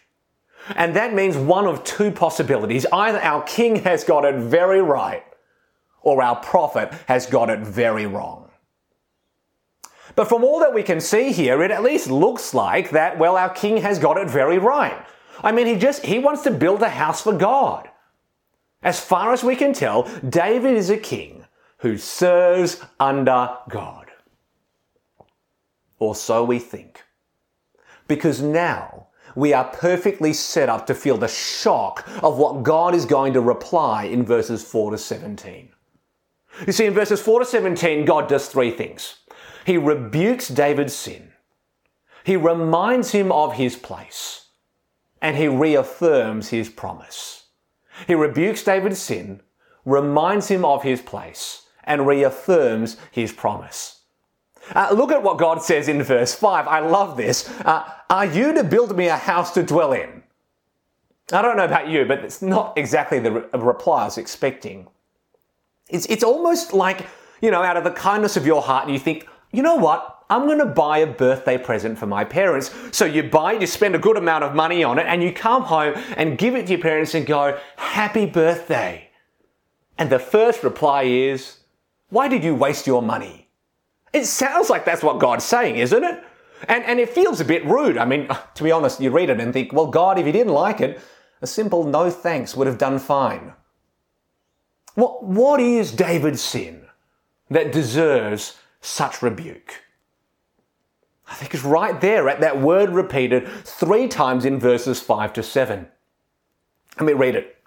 And 0.75 0.95
that 0.95 1.13
means 1.13 1.37
one 1.37 1.65
of 1.65 1.83
two 1.83 2.11
possibilities. 2.11 2.85
Either 2.91 3.19
our 3.19 3.43
king 3.43 3.77
has 3.83 4.03
got 4.03 4.25
it 4.25 4.35
very 4.35 4.81
right, 4.81 5.23
or 6.01 6.21
our 6.21 6.35
prophet 6.37 6.93
has 7.07 7.25
got 7.25 7.49
it 7.49 7.59
very 7.59 8.05
wrong. 8.05 8.49
But 10.15 10.27
from 10.27 10.43
all 10.43 10.59
that 10.61 10.73
we 10.73 10.83
can 10.83 10.99
see 10.99 11.31
here, 11.31 11.61
it 11.61 11.71
at 11.71 11.83
least 11.83 12.09
looks 12.09 12.53
like 12.53 12.89
that, 12.89 13.19
well, 13.19 13.37
our 13.37 13.49
king 13.49 13.77
has 13.77 13.99
got 13.99 14.17
it 14.17 14.29
very 14.29 14.57
right. 14.57 15.05
I 15.43 15.51
mean, 15.51 15.67
he 15.67 15.75
just, 15.75 16.05
he 16.05 16.17
wants 16.17 16.41
to 16.43 16.51
build 16.51 16.81
a 16.81 16.89
house 16.89 17.21
for 17.21 17.33
God. 17.33 17.89
As 18.81 18.99
far 18.99 19.31
as 19.31 19.43
we 19.43 19.55
can 19.55 19.73
tell, 19.73 20.03
David 20.27 20.75
is 20.75 20.89
a 20.89 20.97
king 20.97 21.45
who 21.79 21.97
serves 21.97 22.81
under 22.99 23.55
God. 23.69 24.11
Or 25.99 26.15
so 26.15 26.43
we 26.43 26.59
think 26.59 27.03
because 28.07 28.41
now 28.41 29.06
we 29.37 29.53
are 29.53 29.65
perfectly 29.65 30.33
set 30.33 30.67
up 30.67 30.87
to 30.87 30.95
feel 30.95 31.15
the 31.15 31.27
shock 31.27 32.09
of 32.23 32.39
what 32.39 32.63
God 32.63 32.95
is 32.95 33.05
going 33.05 33.33
to 33.33 33.39
reply 33.39 34.05
in 34.05 34.25
verses 34.25 34.63
4 34.63 34.89
to 34.89 34.97
17. 34.97 35.69
You 36.65 36.73
see, 36.73 36.87
in 36.87 36.95
verses 36.95 37.21
4 37.21 37.41
to 37.41 37.45
17, 37.45 38.03
God 38.03 38.27
does 38.27 38.47
three 38.47 38.71
things. 38.71 39.19
He 39.63 39.77
rebukes 39.77 40.47
David's 40.47 40.95
sin, 40.95 41.33
he 42.23 42.35
reminds 42.35 43.11
him 43.11 43.31
of 43.31 43.53
his 43.53 43.75
place, 43.75 44.47
and 45.21 45.37
he 45.37 45.47
reaffirms 45.47 46.49
his 46.49 46.67
promise. 46.67 47.45
He 48.07 48.15
rebukes 48.15 48.63
David's 48.63 48.99
sin, 48.99 49.41
reminds 49.85 50.47
him 50.47 50.65
of 50.65 50.81
his 50.81 50.99
place, 50.99 51.67
and 51.83 52.07
reaffirms 52.07 52.97
his 53.11 53.31
promise. 53.31 54.01
Uh, 54.73 54.89
look 54.93 55.11
at 55.11 55.21
what 55.21 55.37
God 55.37 55.61
says 55.61 55.87
in 55.87 56.01
verse 56.01 56.33
5. 56.33 56.67
I 56.67 56.79
love 56.79 57.17
this. 57.17 57.47
Uh, 57.59 57.87
Are 58.09 58.25
you 58.25 58.53
to 58.53 58.63
build 58.63 58.95
me 58.95 59.07
a 59.07 59.17
house 59.17 59.51
to 59.53 59.63
dwell 59.63 59.93
in? 59.93 60.23
I 61.31 61.41
don't 61.41 61.57
know 61.57 61.65
about 61.65 61.89
you, 61.89 62.05
but 62.05 62.19
it's 62.19 62.41
not 62.41 62.77
exactly 62.77 63.19
the 63.19 63.31
re- 63.31 63.43
uh, 63.53 63.59
reply 63.59 64.03
I 64.03 64.05
was 64.05 64.17
expecting. 64.17 64.87
It's, 65.89 66.05
it's 66.05 66.23
almost 66.23 66.73
like, 66.73 67.05
you 67.41 67.51
know, 67.51 67.63
out 67.63 67.75
of 67.75 67.83
the 67.83 67.91
kindness 67.91 68.37
of 68.37 68.45
your 68.45 68.61
heart, 68.61 68.89
you 68.89 68.97
think, 68.97 69.27
you 69.51 69.61
know 69.61 69.75
what? 69.75 70.23
I'm 70.29 70.45
going 70.45 70.59
to 70.59 70.65
buy 70.65 70.99
a 70.99 71.07
birthday 71.07 71.57
present 71.57 71.97
for 71.97 72.05
my 72.05 72.23
parents. 72.23 72.73
So 72.91 73.05
you 73.05 73.23
buy, 73.23 73.53
you 73.53 73.67
spend 73.67 73.95
a 73.95 73.99
good 73.99 74.17
amount 74.17 74.43
of 74.43 74.55
money 74.55 74.83
on 74.83 74.99
it, 74.99 75.05
and 75.05 75.21
you 75.21 75.33
come 75.33 75.63
home 75.63 75.93
and 76.15 76.37
give 76.37 76.55
it 76.55 76.67
to 76.67 76.73
your 76.73 76.81
parents 76.81 77.13
and 77.13 77.25
go, 77.25 77.57
Happy 77.77 78.25
birthday. 78.25 79.09
And 79.97 80.09
the 80.09 80.19
first 80.19 80.63
reply 80.63 81.03
is, 81.03 81.57
Why 82.09 82.27
did 82.27 82.43
you 82.43 82.55
waste 82.55 82.87
your 82.87 83.01
money? 83.01 83.49
It 84.13 84.25
sounds 84.25 84.69
like 84.69 84.85
that's 84.85 85.03
what 85.03 85.19
God's 85.19 85.45
saying, 85.45 85.77
isn't 85.77 86.03
it? 86.03 86.23
And, 86.67 86.83
and 86.83 86.99
it 86.99 87.09
feels 87.09 87.39
a 87.39 87.45
bit 87.45 87.65
rude. 87.65 87.97
I 87.97 88.05
mean, 88.05 88.27
to 88.55 88.63
be 88.63 88.71
honest, 88.71 89.01
you 89.01 89.11
read 89.11 89.29
it 89.29 89.39
and 89.39 89.53
think, 89.53 89.73
well, 89.73 89.87
God, 89.87 90.17
if 90.17 90.25
you 90.25 90.31
didn't 90.31 90.53
like 90.53 90.81
it, 90.81 90.99
a 91.41 91.47
simple 91.47 91.83
no 91.83 92.09
thanks 92.09 92.55
would 92.55 92.67
have 92.67 92.77
done 92.77 92.99
fine. 92.99 93.53
What, 94.95 95.23
what 95.23 95.59
is 95.59 95.91
David's 95.91 96.41
sin 96.41 96.85
that 97.49 97.71
deserves 97.71 98.57
such 98.81 99.21
rebuke? 99.21 99.83
I 101.29 101.35
think 101.35 101.53
it's 101.53 101.63
right 101.63 101.99
there 101.99 102.29
at 102.29 102.39
that 102.39 102.59
word 102.59 102.89
repeated 102.89 103.47
three 103.63 104.07
times 104.07 104.45
in 104.45 104.59
verses 104.59 104.99
5 104.99 105.33
to 105.33 105.43
7. 105.43 105.87
Let 106.97 107.05
me 107.05 107.13
read 107.13 107.35
it. 107.35 107.57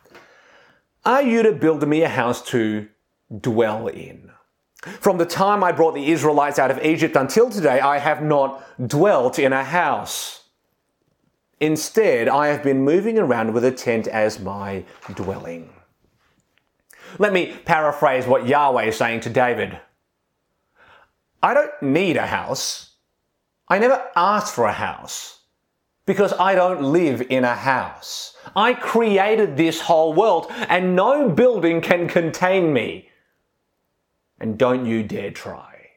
Are 1.04 1.22
you 1.22 1.42
to 1.42 1.52
build 1.52 1.86
me 1.86 2.02
a 2.02 2.08
house 2.08 2.42
to 2.46 2.88
dwell 3.40 3.86
in? 3.86 4.32
From 4.82 5.18
the 5.18 5.26
time 5.26 5.62
I 5.62 5.72
brought 5.72 5.94
the 5.94 6.10
Israelites 6.10 6.58
out 6.58 6.70
of 6.70 6.82
Egypt 6.82 7.14
until 7.14 7.50
today, 7.50 7.80
I 7.80 7.98
have 7.98 8.22
not 8.22 8.64
dwelt 8.88 9.38
in 9.38 9.52
a 9.52 9.62
house. 9.62 10.44
Instead, 11.60 12.28
I 12.28 12.46
have 12.46 12.62
been 12.62 12.82
moving 12.82 13.18
around 13.18 13.52
with 13.52 13.64
a 13.64 13.70
tent 13.70 14.08
as 14.08 14.40
my 14.40 14.84
dwelling. 15.14 15.70
Let 17.18 17.34
me 17.34 17.54
paraphrase 17.66 18.26
what 18.26 18.46
Yahweh 18.46 18.84
is 18.84 18.96
saying 18.96 19.20
to 19.20 19.30
David. 19.30 19.78
I 21.42 21.52
don't 21.52 21.82
need 21.82 22.16
a 22.16 22.26
house. 22.26 22.94
I 23.68 23.78
never 23.78 24.02
asked 24.16 24.54
for 24.54 24.64
a 24.64 24.72
house 24.72 25.40
because 26.06 26.32
I 26.32 26.54
don't 26.54 26.82
live 26.82 27.20
in 27.28 27.44
a 27.44 27.54
house. 27.54 28.34
I 28.56 28.72
created 28.72 29.56
this 29.56 29.82
whole 29.82 30.14
world 30.14 30.46
and 30.50 30.96
no 30.96 31.28
building 31.28 31.82
can 31.82 32.08
contain 32.08 32.72
me 32.72 33.09
and 34.40 34.58
don't 34.58 34.86
you 34.86 35.02
dare 35.02 35.30
try. 35.30 35.90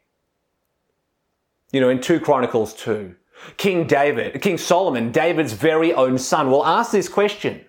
You 1.71 1.81
know, 1.81 1.89
in 1.89 2.01
2 2.01 2.19
Chronicles 2.19 2.73
2, 2.75 3.15
King 3.57 3.87
David, 3.87 4.41
King 4.41 4.57
Solomon, 4.57 5.11
David's 5.11 5.53
very 5.53 5.93
own 5.93 6.17
son, 6.17 6.51
will 6.51 6.65
ask 6.65 6.91
this 6.91 7.09
question 7.09 7.65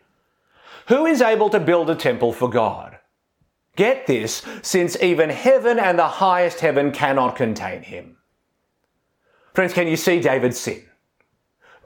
Who 0.88 1.06
is 1.06 1.22
able 1.22 1.48
to 1.50 1.60
build 1.60 1.88
a 1.88 1.94
temple 1.94 2.32
for 2.32 2.50
God? 2.50 2.98
Get 3.76 4.06
this, 4.06 4.42
since 4.62 5.02
even 5.02 5.30
heaven 5.30 5.78
and 5.78 5.98
the 5.98 6.06
highest 6.06 6.60
heaven 6.60 6.92
cannot 6.92 7.34
contain 7.34 7.82
him. 7.82 8.18
Friends, 9.52 9.72
can 9.72 9.88
you 9.88 9.96
see 9.96 10.20
David's 10.20 10.58
sin? 10.58 10.84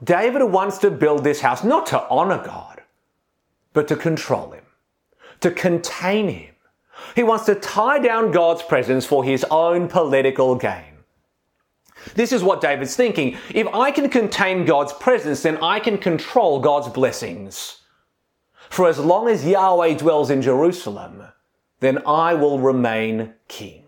David 0.03 0.43
wants 0.43 0.77
to 0.79 0.91
build 0.91 1.23
this 1.23 1.41
house 1.41 1.63
not 1.63 1.85
to 1.87 2.07
honor 2.09 2.43
God, 2.43 2.81
but 3.73 3.87
to 3.87 3.95
control 3.95 4.51
him, 4.51 4.63
to 5.41 5.51
contain 5.51 6.29
him, 6.29 6.55
he 7.15 7.23
wants 7.23 7.45
to 7.45 7.55
tie 7.55 7.99
down 7.99 8.31
God's 8.31 8.63
presence 8.63 9.05
for 9.05 9.23
his 9.23 9.45
own 9.51 9.87
political 9.87 10.55
gain. 10.55 10.83
This 12.15 12.31
is 12.31 12.43
what 12.43 12.61
David's 12.61 12.95
thinking. 12.95 13.37
If 13.53 13.67
I 13.67 13.91
can 13.91 14.09
contain 14.09 14.65
God's 14.65 14.93
presence, 14.93 15.43
then 15.43 15.57
I 15.57 15.79
can 15.79 15.97
control 15.97 16.59
God's 16.59 16.89
blessings. 16.89 17.81
For 18.69 18.87
as 18.87 18.99
long 18.99 19.27
as 19.27 19.45
Yahweh 19.45 19.95
dwells 19.95 20.29
in 20.29 20.41
Jerusalem, 20.41 21.23
then 21.79 21.99
I 22.05 22.35
will 22.35 22.59
remain 22.59 23.33
king. 23.47 23.83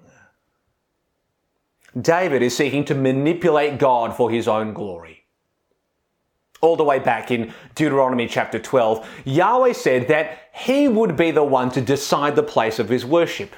David 2.00 2.42
is 2.42 2.56
seeking 2.56 2.86
to 2.86 2.96
manipulate 2.96 3.78
God 3.78 4.16
for 4.16 4.32
his 4.32 4.48
own 4.48 4.74
glory. 4.74 5.21
All 6.62 6.76
the 6.76 6.84
way 6.84 7.00
back 7.00 7.32
in 7.32 7.54
Deuteronomy 7.76 8.28
chapter 8.28 8.60
12, 8.60 9.08
Yahweh 9.26 9.74
said 9.74 10.08
that 10.08 10.38
he 10.54 10.88
would 10.88 11.18
be 11.18 11.32
the 11.32 11.44
one 11.44 11.72
to 11.72 11.82
decide 11.82 12.36
the 12.36 12.44
place 12.44 12.78
of 12.78 12.90
his 12.90 13.06
worship. 13.06 13.56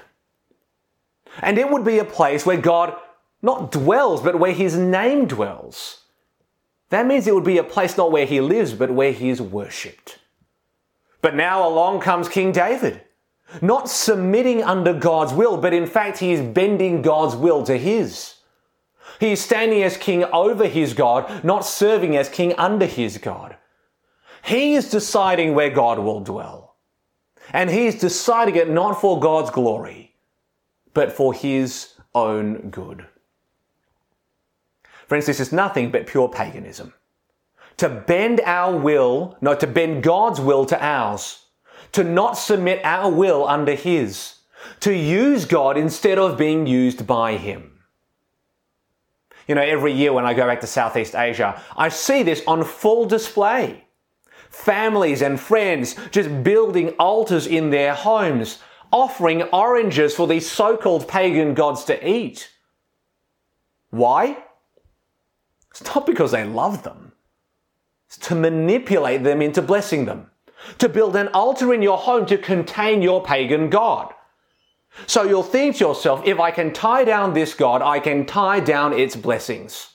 And 1.41 1.57
it 1.57 1.69
would 1.69 1.83
be 1.83 2.00
a 2.00 2.05
place 2.05 2.45
where 2.45 2.57
God 2.57 2.95
not 3.41 3.72
dwells, 3.72 4.22
but 4.22 4.39
where 4.39 4.53
his 4.53 4.77
name 4.77 5.27
dwells. 5.27 6.00
That 6.89 7.05
means 7.05 7.27
it 7.27 7.36
would 7.36 7.43
be 7.43 7.57
a 7.57 7.63
place 7.63 7.98
not 7.98 8.12
where 8.12 8.25
he 8.25 8.39
lives, 8.39 8.74
but 8.74 8.91
where 8.91 9.12
he 9.12 9.29
is 9.29 9.41
worshipped. 9.41 10.19
But 11.22 11.36
now 11.36 11.67
along 11.67 12.01
comes 12.01 12.29
King 12.29 12.51
David, 12.51 13.01
not 13.62 13.89
submitting 13.89 14.63
under 14.63 14.93
God's 14.93 15.33
will, 15.33 15.57
but 15.57 15.74
in 15.74 15.88
fact 15.88 16.19
he 16.19 16.31
is 16.31 16.41
bending 16.41 17.01
God's 17.01 17.36
will 17.36 17.63
to 17.63 17.77
his. 17.77 18.32
He 19.19 19.31
is 19.33 19.41
standing 19.41 19.83
as 19.83 19.98
king 19.98 20.24
over 20.25 20.67
his 20.67 20.93
God, 20.93 21.43
not 21.43 21.65
serving 21.65 22.15
as 22.17 22.29
king 22.29 22.53
under 22.57 22.86
his 22.86 23.17
God. 23.17 23.57
He 24.43 24.74
is 24.74 24.89
deciding 24.89 25.53
where 25.53 25.69
God 25.69 26.00
will 26.00 26.19
dwell. 26.19 26.75
And 27.51 27.69
he 27.69 27.88
is 27.88 27.95
deciding 27.95 28.55
it 28.55 28.69
not 28.69 29.00
for 29.00 29.19
God's 29.19 29.50
glory, 29.50 30.15
but 30.93 31.12
for 31.12 31.33
his 31.33 31.93
own 32.15 32.69
good. 32.69 33.05
Friends, 35.07 35.25
this 35.25 35.39
is 35.39 35.51
nothing 35.51 35.91
but 35.91 36.07
pure 36.07 36.29
paganism. 36.29 36.93
To 37.77 37.89
bend 37.89 38.41
our 38.45 38.75
will, 38.77 39.38
no, 39.41 39.55
to 39.55 39.67
bend 39.67 40.03
God's 40.03 40.39
will 40.39 40.65
to 40.65 40.83
ours. 40.83 41.45
To 41.93 42.03
not 42.03 42.33
submit 42.33 42.81
our 42.83 43.12
will 43.12 43.48
under 43.48 43.75
His. 43.75 44.36
To 44.81 44.95
use 44.95 45.45
God 45.45 45.77
instead 45.77 46.17
of 46.17 46.38
being 46.38 46.65
used 46.65 47.05
by 47.05 47.38
Him. 47.38 47.72
You 49.47 49.55
know, 49.55 49.62
every 49.62 49.93
year 49.93 50.13
when 50.13 50.25
I 50.25 50.33
go 50.33 50.47
back 50.47 50.62
to 50.62 50.67
Southeast 50.67 51.15
Asia, 51.15 51.62
I 51.75 51.89
see 51.89 52.23
this 52.23 52.41
on 52.47 52.63
full 52.63 53.05
display. 53.05 53.85
Families 54.50 55.21
and 55.21 55.39
friends 55.39 55.95
just 56.12 56.43
building 56.43 56.89
altars 57.00 57.47
in 57.47 57.69
their 57.69 57.93
homes, 57.93 58.59
offering 58.91 59.43
oranges 59.43 60.15
for 60.15 60.27
these 60.27 60.50
so-called 60.50 61.07
pagan 61.07 61.53
gods 61.53 61.83
to 61.85 62.07
eat. 62.07 62.51
Why? 63.89 64.38
It's 65.71 65.83
not 65.83 66.05
because 66.05 66.31
they 66.31 66.43
love 66.43 66.83
them. 66.83 67.13
It's 68.07 68.17
to 68.27 68.35
manipulate 68.35 69.23
them 69.23 69.41
into 69.41 69.62
blessing 69.62 70.05
them. 70.05 70.29
To 70.77 70.88
build 70.88 71.15
an 71.15 71.29
altar 71.29 71.73
in 71.73 71.81
your 71.81 71.97
home 71.97 72.25
to 72.27 72.38
contain 72.38 73.01
your 73.01 73.23
pagan 73.23 73.69
God. 73.69 74.13
So 75.07 75.23
you'll 75.23 75.43
think 75.43 75.77
to 75.77 75.85
yourself, 75.85 76.21
if 76.25 76.39
I 76.39 76.51
can 76.51 76.71
tie 76.71 77.03
down 77.03 77.33
this 77.33 77.53
God, 77.53 77.81
I 77.81 78.00
can 78.00 78.25
tie 78.25 78.59
down 78.59 78.93
its 78.93 79.15
blessings. 79.15 79.89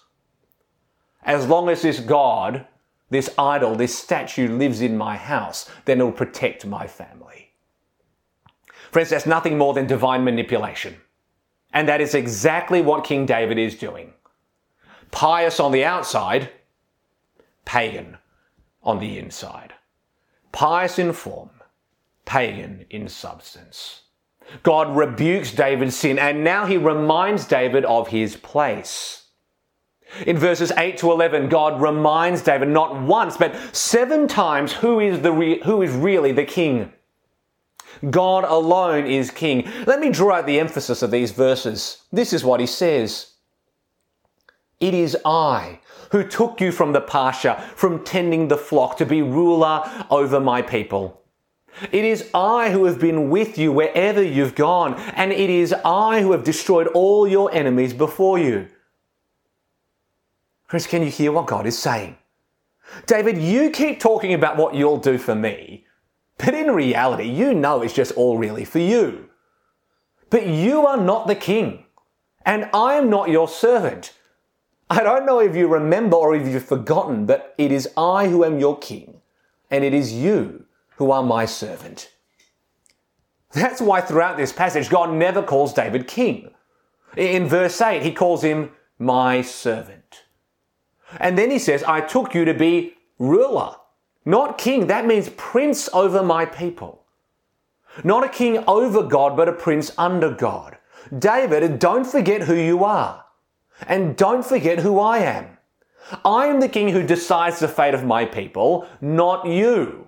As 1.22 1.46
long 1.46 1.68
as 1.68 1.82
this 1.82 2.00
God, 2.00 2.66
this 3.10 3.30
idol, 3.38 3.74
this 3.74 3.96
statue 3.96 4.48
lives 4.48 4.80
in 4.80 4.96
my 4.96 5.16
house, 5.16 5.70
then 5.84 5.98
it'll 5.98 6.12
protect 6.12 6.66
my 6.66 6.86
family. 6.86 7.52
Friends, 8.90 9.10
that's 9.10 9.26
nothing 9.26 9.58
more 9.58 9.74
than 9.74 9.86
divine 9.86 10.24
manipulation. 10.24 10.96
And 11.72 11.88
that 11.88 12.00
is 12.00 12.14
exactly 12.14 12.80
what 12.80 13.04
King 13.04 13.26
David 13.26 13.58
is 13.58 13.76
doing. 13.76 14.14
Pious 15.10 15.60
on 15.60 15.72
the 15.72 15.84
outside, 15.84 16.50
pagan 17.64 18.16
on 18.82 18.98
the 18.98 19.18
inside. 19.18 19.74
Pious 20.52 20.98
in 20.98 21.12
form, 21.12 21.50
pagan 22.24 22.86
in 22.90 23.08
substance. 23.08 24.02
God 24.62 24.96
rebukes 24.96 25.52
David's 25.52 25.96
sin 25.96 26.18
and 26.18 26.44
now 26.44 26.66
he 26.66 26.76
reminds 26.76 27.46
David 27.46 27.84
of 27.84 28.08
his 28.08 28.36
place. 28.36 29.18
In 30.26 30.38
verses 30.38 30.72
8 30.76 30.96
to 30.98 31.12
11, 31.12 31.48
God 31.48 31.80
reminds 31.82 32.42
David 32.42 32.68
not 32.68 33.00
once, 33.02 33.36
but 33.36 33.54
seven 33.76 34.26
times 34.26 34.72
who 34.72 35.00
is, 35.00 35.20
the 35.20 35.32
re- 35.32 35.60
who 35.62 35.82
is 35.82 35.92
really 35.92 36.32
the 36.32 36.44
king. 36.44 36.92
God 38.10 38.44
alone 38.44 39.06
is 39.06 39.30
king. 39.30 39.68
Let 39.86 40.00
me 40.00 40.10
draw 40.10 40.36
out 40.36 40.46
the 40.46 40.60
emphasis 40.60 41.02
of 41.02 41.10
these 41.10 41.32
verses. 41.32 42.02
This 42.12 42.32
is 42.32 42.44
what 42.44 42.60
he 42.60 42.66
says. 42.66 43.32
It 44.80 44.94
is 44.94 45.16
I 45.24 45.80
who 46.12 46.26
took 46.26 46.60
you 46.60 46.72
from 46.72 46.92
the 46.92 47.00
pasture, 47.00 47.56
from 47.74 48.04
tending 48.04 48.48
the 48.48 48.56
flock 48.56 48.96
to 48.98 49.06
be 49.06 49.20
ruler 49.20 50.06
over 50.10 50.40
my 50.40 50.62
people. 50.62 51.17
It 51.92 52.04
is 52.04 52.30
I 52.34 52.70
who 52.70 52.84
have 52.84 52.98
been 52.98 53.30
with 53.30 53.58
you 53.58 53.72
wherever 53.72 54.22
you've 54.22 54.54
gone, 54.54 54.94
and 55.14 55.32
it 55.32 55.50
is 55.50 55.72
I 55.84 56.22
who 56.22 56.32
have 56.32 56.44
destroyed 56.44 56.88
all 56.88 57.26
your 57.26 57.52
enemies 57.52 57.92
before 57.92 58.38
you. 58.38 58.68
Chris, 60.66 60.86
can 60.86 61.02
you 61.02 61.10
hear 61.10 61.32
what 61.32 61.46
God 61.46 61.66
is 61.66 61.78
saying? 61.78 62.16
David, 63.06 63.38
you 63.38 63.70
keep 63.70 64.00
talking 64.00 64.34
about 64.34 64.56
what 64.56 64.74
you'll 64.74 64.98
do 64.98 65.18
for 65.18 65.34
me, 65.34 65.86
but 66.36 66.54
in 66.54 66.70
reality, 66.70 67.28
you 67.28 67.54
know 67.54 67.82
it's 67.82 67.94
just 67.94 68.12
all 68.12 68.38
really 68.38 68.64
for 68.64 68.78
you. 68.78 69.28
But 70.30 70.46
you 70.46 70.86
are 70.86 70.96
not 70.96 71.26
the 71.26 71.34
king, 71.34 71.84
and 72.44 72.68
I 72.72 72.94
am 72.94 73.08
not 73.08 73.30
your 73.30 73.48
servant. 73.48 74.12
I 74.90 75.02
don't 75.02 75.26
know 75.26 75.38
if 75.38 75.54
you 75.54 75.68
remember 75.68 76.16
or 76.16 76.34
if 76.34 76.46
you've 76.46 76.64
forgotten, 76.64 77.26
but 77.26 77.54
it 77.58 77.70
is 77.70 77.88
I 77.96 78.28
who 78.28 78.44
am 78.44 78.58
your 78.58 78.78
king, 78.78 79.20
and 79.70 79.84
it 79.84 79.92
is 79.94 80.12
you 80.12 80.64
who 80.98 81.10
are 81.10 81.22
my 81.22 81.46
servant. 81.46 82.10
That's 83.52 83.80
why 83.80 84.00
throughout 84.00 84.36
this 84.36 84.52
passage, 84.52 84.90
God 84.90 85.12
never 85.12 85.42
calls 85.42 85.72
David 85.72 86.06
king. 86.06 86.50
In 87.16 87.48
verse 87.48 87.80
8, 87.80 88.02
he 88.02 88.12
calls 88.12 88.42
him 88.42 88.72
my 88.98 89.40
servant. 89.40 90.24
And 91.18 91.38
then 91.38 91.50
he 91.50 91.58
says, 91.58 91.82
I 91.84 92.00
took 92.02 92.34
you 92.34 92.44
to 92.44 92.52
be 92.52 92.94
ruler, 93.18 93.76
not 94.24 94.58
king. 94.58 94.88
That 94.88 95.06
means 95.06 95.30
prince 95.36 95.88
over 95.94 96.22
my 96.22 96.44
people. 96.44 97.04
Not 98.04 98.24
a 98.24 98.28
king 98.28 98.62
over 98.66 99.02
God, 99.02 99.36
but 99.36 99.48
a 99.48 99.52
prince 99.52 99.92
under 99.96 100.30
God. 100.30 100.76
David, 101.16 101.78
don't 101.78 102.06
forget 102.06 102.42
who 102.42 102.54
you 102.54 102.84
are. 102.84 103.24
And 103.86 104.16
don't 104.16 104.44
forget 104.44 104.80
who 104.80 104.98
I 104.98 105.18
am. 105.18 105.58
I 106.24 106.46
am 106.46 106.60
the 106.60 106.68
king 106.68 106.88
who 106.88 107.02
decides 107.02 107.60
the 107.60 107.68
fate 107.68 107.94
of 107.94 108.04
my 108.04 108.24
people, 108.24 108.86
not 109.00 109.46
you. 109.46 110.07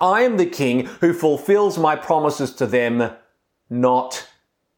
I 0.00 0.22
am 0.22 0.36
the 0.36 0.46
king 0.46 0.86
who 1.00 1.12
fulfills 1.12 1.78
my 1.78 1.96
promises 1.96 2.54
to 2.54 2.66
them, 2.66 3.12
not 3.68 4.26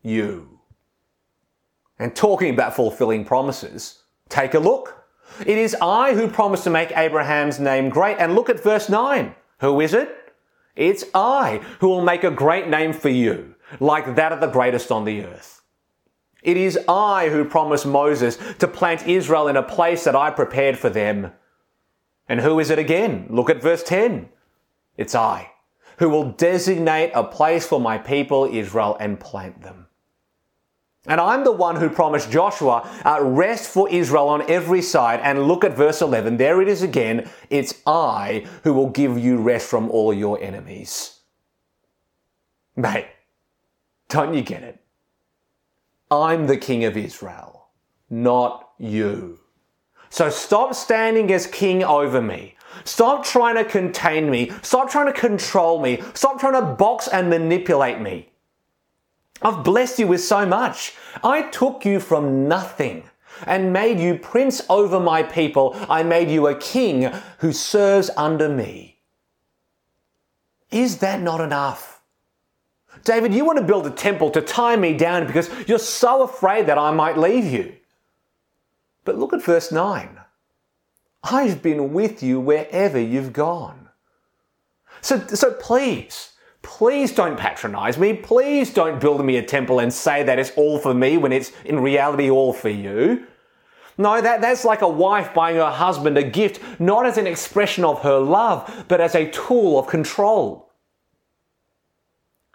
you. 0.03 0.61
And 1.99 2.17
talking 2.17 2.53
about 2.53 2.75
fulfilling 2.75 3.25
promises, 3.25 4.03
take 4.29 4.55
a 4.55 4.59
look. 4.59 5.05
It 5.47 5.59
is 5.59 5.77
I 5.81 6.15
who 6.15 6.29
promised 6.29 6.65
to 6.65 6.71
make 6.71 6.97
Abraham's 6.97 7.61
name 7.61 7.89
great. 7.89 8.19
And 8.19 8.35
look 8.35 8.51
at 8.51 8.63
verse 8.63 8.89
9. 8.89 9.35
Who 9.61 9.81
is 9.81 9.95
it? 9.95 10.35
It's 10.75 11.05
I 11.15 11.61
who 11.81 11.89
will 11.89 12.03
make 12.03 12.25
a 12.25 12.31
great 12.31 12.67
name 12.67 12.93
for 12.93 13.09
you, 13.09 13.55
like 13.79 14.17
that 14.17 14.33
of 14.33 14.41
the 14.41 14.47
greatest 14.49 14.91
on 14.91 15.05
the 15.05 15.25
earth. 15.25 15.63
It 16.43 16.57
is 16.57 16.79
I 16.89 17.29
who 17.29 17.45
promised 17.45 17.87
Moses 17.87 18.37
to 18.59 18.67
plant 18.67 19.07
Israel 19.07 19.47
in 19.47 19.57
a 19.57 19.63
place 19.63 20.05
that 20.05 20.17
I 20.17 20.31
prepared 20.31 20.77
for 20.77 20.91
them. 20.91 21.33
And 22.29 22.41
who 22.41 22.59
is 22.59 22.71
it 22.71 22.79
again? 22.79 23.27
Look 23.31 23.49
at 23.49 23.63
verse 23.63 23.83
10. 23.83 24.29
It's 24.97 25.15
I 25.15 25.53
who 25.99 26.09
will 26.09 26.33
designate 26.33 27.13
a 27.15 27.23
place 27.23 27.67
for 27.67 27.81
my 27.81 27.97
people 27.99 28.49
Israel 28.51 28.97
and 28.99 29.21
plant 29.21 29.63
them. 29.63 29.87
And 31.07 31.21
I'm 31.21 31.43
the 31.43 31.53
one 31.53 31.77
who 31.77 31.89
promised 31.89 32.31
Joshua 32.31 32.89
uh, 33.05 33.19
rest 33.23 33.71
for 33.71 33.89
Israel 33.89 34.29
on 34.29 34.49
every 34.51 34.83
side. 34.83 35.21
And 35.23 35.49
look 35.49 35.65
at 35.65 35.77
verse 35.77 36.01
11. 36.01 36.37
There 36.37 36.63
it 36.63 36.69
is 36.69 36.83
again. 36.83 37.29
It's 37.51 37.75
I 37.87 38.47
who 38.63 38.73
will 38.73 38.89
give 38.89 39.19
you 39.19 39.37
rest 39.39 39.69
from 39.69 39.91
all 39.91 40.15
your 40.15 40.41
enemies. 40.41 41.21
Mate, 42.77 43.07
don't 44.09 44.35
you 44.35 44.43
get 44.43 44.63
it? 44.63 44.81
I'm 46.11 46.47
the 46.47 46.57
king 46.57 46.85
of 46.85 46.97
Israel, 46.97 47.69
not 48.11 48.71
you. 48.79 49.41
So 50.09 50.31
stop 50.31 50.75
standing 50.75 51.33
as 51.33 51.47
king 51.47 51.83
over 51.83 52.21
me. 52.21 52.55
Stop 52.85 53.25
trying 53.25 53.57
to 53.57 53.65
contain 53.65 54.31
me. 54.31 54.51
Stop 54.63 54.91
trying 54.91 55.07
to 55.07 55.19
control 55.19 55.81
me. 55.81 56.03
Stop 56.15 56.41
trying 56.41 56.55
to 56.55 56.75
box 56.75 57.09
and 57.09 57.29
manipulate 57.29 58.01
me. 58.01 58.31
I've 59.41 59.65
blessed 59.65 59.99
you 59.99 60.07
with 60.07 60.23
so 60.23 60.47
much. 60.47 60.95
I 61.23 61.43
took 61.43 61.85
you 61.85 62.01
from 62.01 62.49
nothing 62.49 63.05
and 63.47 63.73
made 63.73 63.99
you 63.99 64.19
prince 64.19 64.63
over 64.69 65.01
my 65.01 65.23
people. 65.23 65.77
I 65.89 66.03
made 66.03 66.31
you 66.31 66.47
a 66.47 66.55
king 66.55 67.11
who 67.39 67.53
serves 67.53 68.11
under 68.17 68.49
me. 68.49 69.01
Is 70.71 70.99
that 70.99 71.21
not 71.21 71.41
enough? 71.41 72.03
David, 73.05 73.35
you 73.35 73.45
want 73.45 73.59
to 73.59 73.65
build 73.65 73.87
a 73.87 73.91
temple 73.91 74.31
to 74.31 74.41
tie 74.41 74.77
me 74.77 74.97
down 74.97 75.27
because 75.27 75.51
you're 75.67 75.79
so 75.79 76.23
afraid 76.23 76.67
that 76.67 76.79
I 76.79 76.93
might 76.93 77.19
leave 77.19 77.45
you. 77.45 77.75
But 79.05 79.19
look 79.19 79.33
at 79.33 79.43
verse 79.43 79.73
9. 79.73 80.21
I've 81.23 81.63
been 81.63 81.93
with 81.93 82.23
you 82.23 82.41
wherever 82.41 82.99
you've 82.99 83.33
gone. 83.33 83.89
So, 85.01 85.19
so 85.29 85.53
please, 85.53 86.33
Please 86.63 87.13
don't 87.13 87.37
patronize 87.37 87.99
me. 87.99 88.15
Please 88.15 88.73
don't 88.73 89.01
build 89.01 89.25
me 89.25 89.37
a 89.37 89.43
temple 89.43 89.81
and 89.81 89.93
say 89.93 90.23
that 90.23 90.39
it's 90.39 90.53
all 90.57 90.79
for 90.79 90.95
me 90.95 91.19
when 91.19 91.33
it's 91.33 91.53
in 91.65 91.81
reality 91.81 92.31
all 92.31 92.53
for 92.53 92.69
you. 92.69 93.27
No, 93.99 94.21
that, 94.21 94.41
that's 94.41 94.65
like 94.65 94.81
a 94.81 94.89
wife 94.89 95.35
buying 95.35 95.57
her 95.57 95.71
husband 95.71 96.17
a 96.17 96.23
gift, 96.23 96.81
not 96.81 97.05
as 97.05 97.19
an 97.19 97.27
expression 97.27 97.85
of 97.85 98.03
her 98.03 98.19
love, 98.19 98.85
but 98.89 99.01
as 99.01 99.15
a 99.15 99.31
tool 99.31 99.79
of 99.79 99.87
control. 99.87 100.71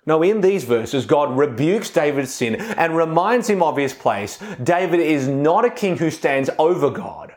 Now, 0.06 0.22
in 0.22 0.40
these 0.40 0.64
verses, 0.64 1.06
God 1.06 1.38
rebukes 1.38 1.90
David's 1.90 2.34
sin 2.34 2.56
and 2.56 2.96
reminds 2.96 3.50
him 3.50 3.62
of 3.62 3.76
his 3.76 3.94
place. 3.94 4.40
David 4.64 5.02
is 5.02 5.28
not 5.28 5.66
a 5.66 5.70
king 5.70 5.98
who 5.98 6.10
stands 6.10 6.50
over 6.58 6.90
God. 6.90 7.36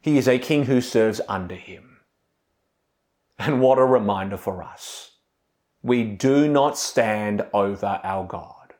He 0.00 0.16
is 0.18 0.28
a 0.28 0.38
king 0.38 0.64
who 0.64 0.80
serves 0.80 1.20
under 1.28 1.54
him. 1.54 1.98
And 3.38 3.60
what 3.60 3.78
a 3.78 3.84
reminder 3.84 4.36
for 4.36 4.62
us. 4.62 5.12
We 5.82 6.04
do 6.04 6.48
not 6.48 6.76
stand 6.76 7.46
over 7.54 8.00
our 8.04 8.26
God. 8.26 8.74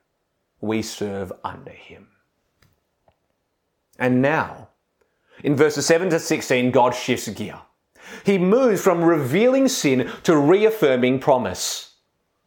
We 0.60 0.82
serve 0.82 1.32
under 1.42 1.70
him. 1.70 2.08
And 3.98 4.20
now, 4.20 4.68
in 5.42 5.56
verses 5.56 5.86
7 5.86 6.10
to 6.10 6.18
16, 6.18 6.70
God 6.70 6.94
shifts 6.94 7.28
gear. 7.28 7.60
He 8.24 8.38
moves 8.38 8.82
from 8.82 9.02
revealing 9.04 9.68
sin 9.68 10.10
to 10.24 10.36
reaffirming 10.36 11.20
promise. 11.20 11.94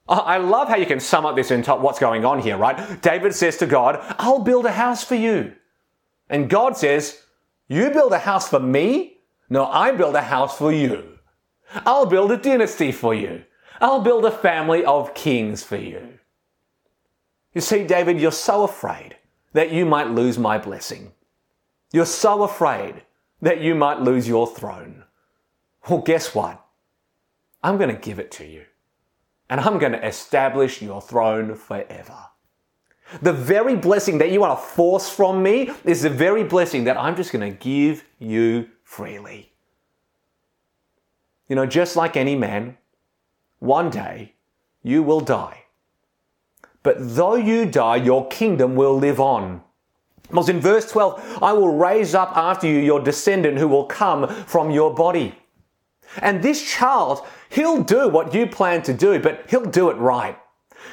I 0.08 0.38
love 0.38 0.68
how 0.68 0.76
you 0.76 0.86
can 0.86 1.00
sum 1.00 1.26
up 1.26 1.36
this 1.36 1.50
in 1.50 1.64
top 1.64 1.80
what's 1.80 2.00
going 2.00 2.26
on 2.26 2.40
here, 2.40 2.58
right? 2.58 3.02
David 3.02 3.34
says 3.34 3.58
to 3.58 3.66
God, 3.66 4.04
I'll 4.20 4.40
build 4.40 4.66
a 4.66 4.72
house 4.72 5.04
for 5.04 5.16
you. 5.16 5.54
And 6.30 6.50
God 6.50 6.76
says, 6.76 7.23
You 7.74 7.90
build 7.90 8.14
a 8.14 8.20
house 8.20 8.50
for 8.50 8.60
me? 8.60 9.18
No, 9.50 9.66
I 9.66 9.94
build 9.94 10.14
a 10.14 10.22
house 10.22 10.60
for 10.60 10.72
you. 10.72 11.18
I'll 11.88 12.06
build 12.06 12.32
a 12.32 12.38
dynasty 12.38 12.92
for 12.92 13.16
you. 13.16 13.46
I'll 13.82 14.02
build 14.02 14.26
a 14.26 14.32
family 14.32 14.86
of 14.86 15.16
kings 15.16 15.64
for 15.64 15.78
you. 15.78 16.20
You 17.52 17.62
see, 17.62 17.84
David, 17.84 18.22
you're 18.22 18.32
so 18.32 18.62
afraid 18.62 19.18
that 19.54 19.72
you 19.72 19.88
might 19.88 20.12
lose 20.12 20.38
my 20.38 20.60
blessing. 20.60 21.14
You're 21.92 22.06
so 22.06 22.44
afraid 22.44 23.02
that 23.42 23.60
you 23.60 23.74
might 23.74 24.02
lose 24.02 24.28
your 24.28 24.46
throne. 24.46 25.06
Well, 25.90 26.02
guess 26.02 26.36
what? 26.36 26.64
I'm 27.64 27.78
going 27.78 27.90
to 27.90 28.00
give 28.00 28.20
it 28.20 28.30
to 28.34 28.46
you 28.46 28.66
and 29.50 29.60
I'm 29.60 29.80
going 29.80 29.94
to 29.94 30.08
establish 30.08 30.80
your 30.80 31.02
throne 31.02 31.56
forever. 31.56 32.28
The 33.22 33.34
very 33.34 33.76
blessing 33.76 34.18
that 34.18 34.32
you 34.32 34.42
want 34.42 34.60
to 34.60 34.66
force 34.66 35.10
from 35.10 35.44
me 35.44 35.70
is 35.84 36.02
the 36.02 36.10
very 36.10 36.44
blessing 36.44 36.86
that 36.86 36.98
I'm 36.98 37.16
just 37.16 37.32
going 37.32 37.50
to 37.50 37.58
give 37.58 38.04
you 38.20 38.70
freely. 38.84 39.52
You 41.48 41.56
know, 41.56 41.66
just 41.66 41.96
like 41.96 42.18
any 42.18 42.36
man, 42.36 42.78
one 43.60 43.90
day 43.90 44.34
you 44.82 45.04
will 45.04 45.22
die. 45.22 45.64
But 46.82 46.98
though 47.00 47.36
you 47.36 47.66
die, 47.66 47.98
your 47.98 48.28
kingdom 48.28 48.76
will 48.76 48.98
live 48.98 49.20
on. 49.20 49.62
Because 50.28 50.50
in 50.50 50.60
verse 50.60 50.90
12, 50.92 51.40
I 51.42 51.54
will 51.54 51.76
raise 51.76 52.16
up 52.16 52.36
after 52.36 52.68
you 52.68 52.80
your 52.80 53.00
descendant 53.00 53.58
who 53.58 53.68
will 53.68 53.86
come 53.86 54.28
from 54.28 54.72
your 54.72 54.94
body. 54.94 55.36
And 56.18 56.42
this 56.42 56.70
child, 56.70 57.26
he'll 57.50 57.84
do 57.84 58.10
what 58.10 58.34
you 58.34 58.48
plan 58.48 58.82
to 58.84 58.94
do, 58.94 59.20
but 59.20 59.46
he'll 59.50 59.66
do 59.66 59.90
it 59.90 59.96
right. 59.96 60.38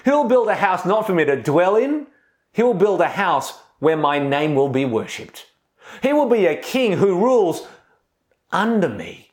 He'll 0.04 0.24
build 0.24 0.48
a 0.48 0.54
house 0.54 0.84
not 0.84 1.06
for 1.06 1.14
me 1.14 1.24
to 1.24 1.40
dwell 1.40 1.76
in. 1.76 2.06
He'll 2.52 2.74
build 2.74 3.00
a 3.00 3.08
house 3.08 3.58
where 3.78 3.96
my 3.96 4.18
name 4.18 4.54
will 4.54 4.68
be 4.68 4.84
worshipped. 4.84 5.46
He 6.02 6.12
will 6.12 6.28
be 6.28 6.46
a 6.46 6.56
king 6.56 6.92
who 6.92 7.18
rules 7.18 7.66
under 8.52 8.88
me, 8.88 9.30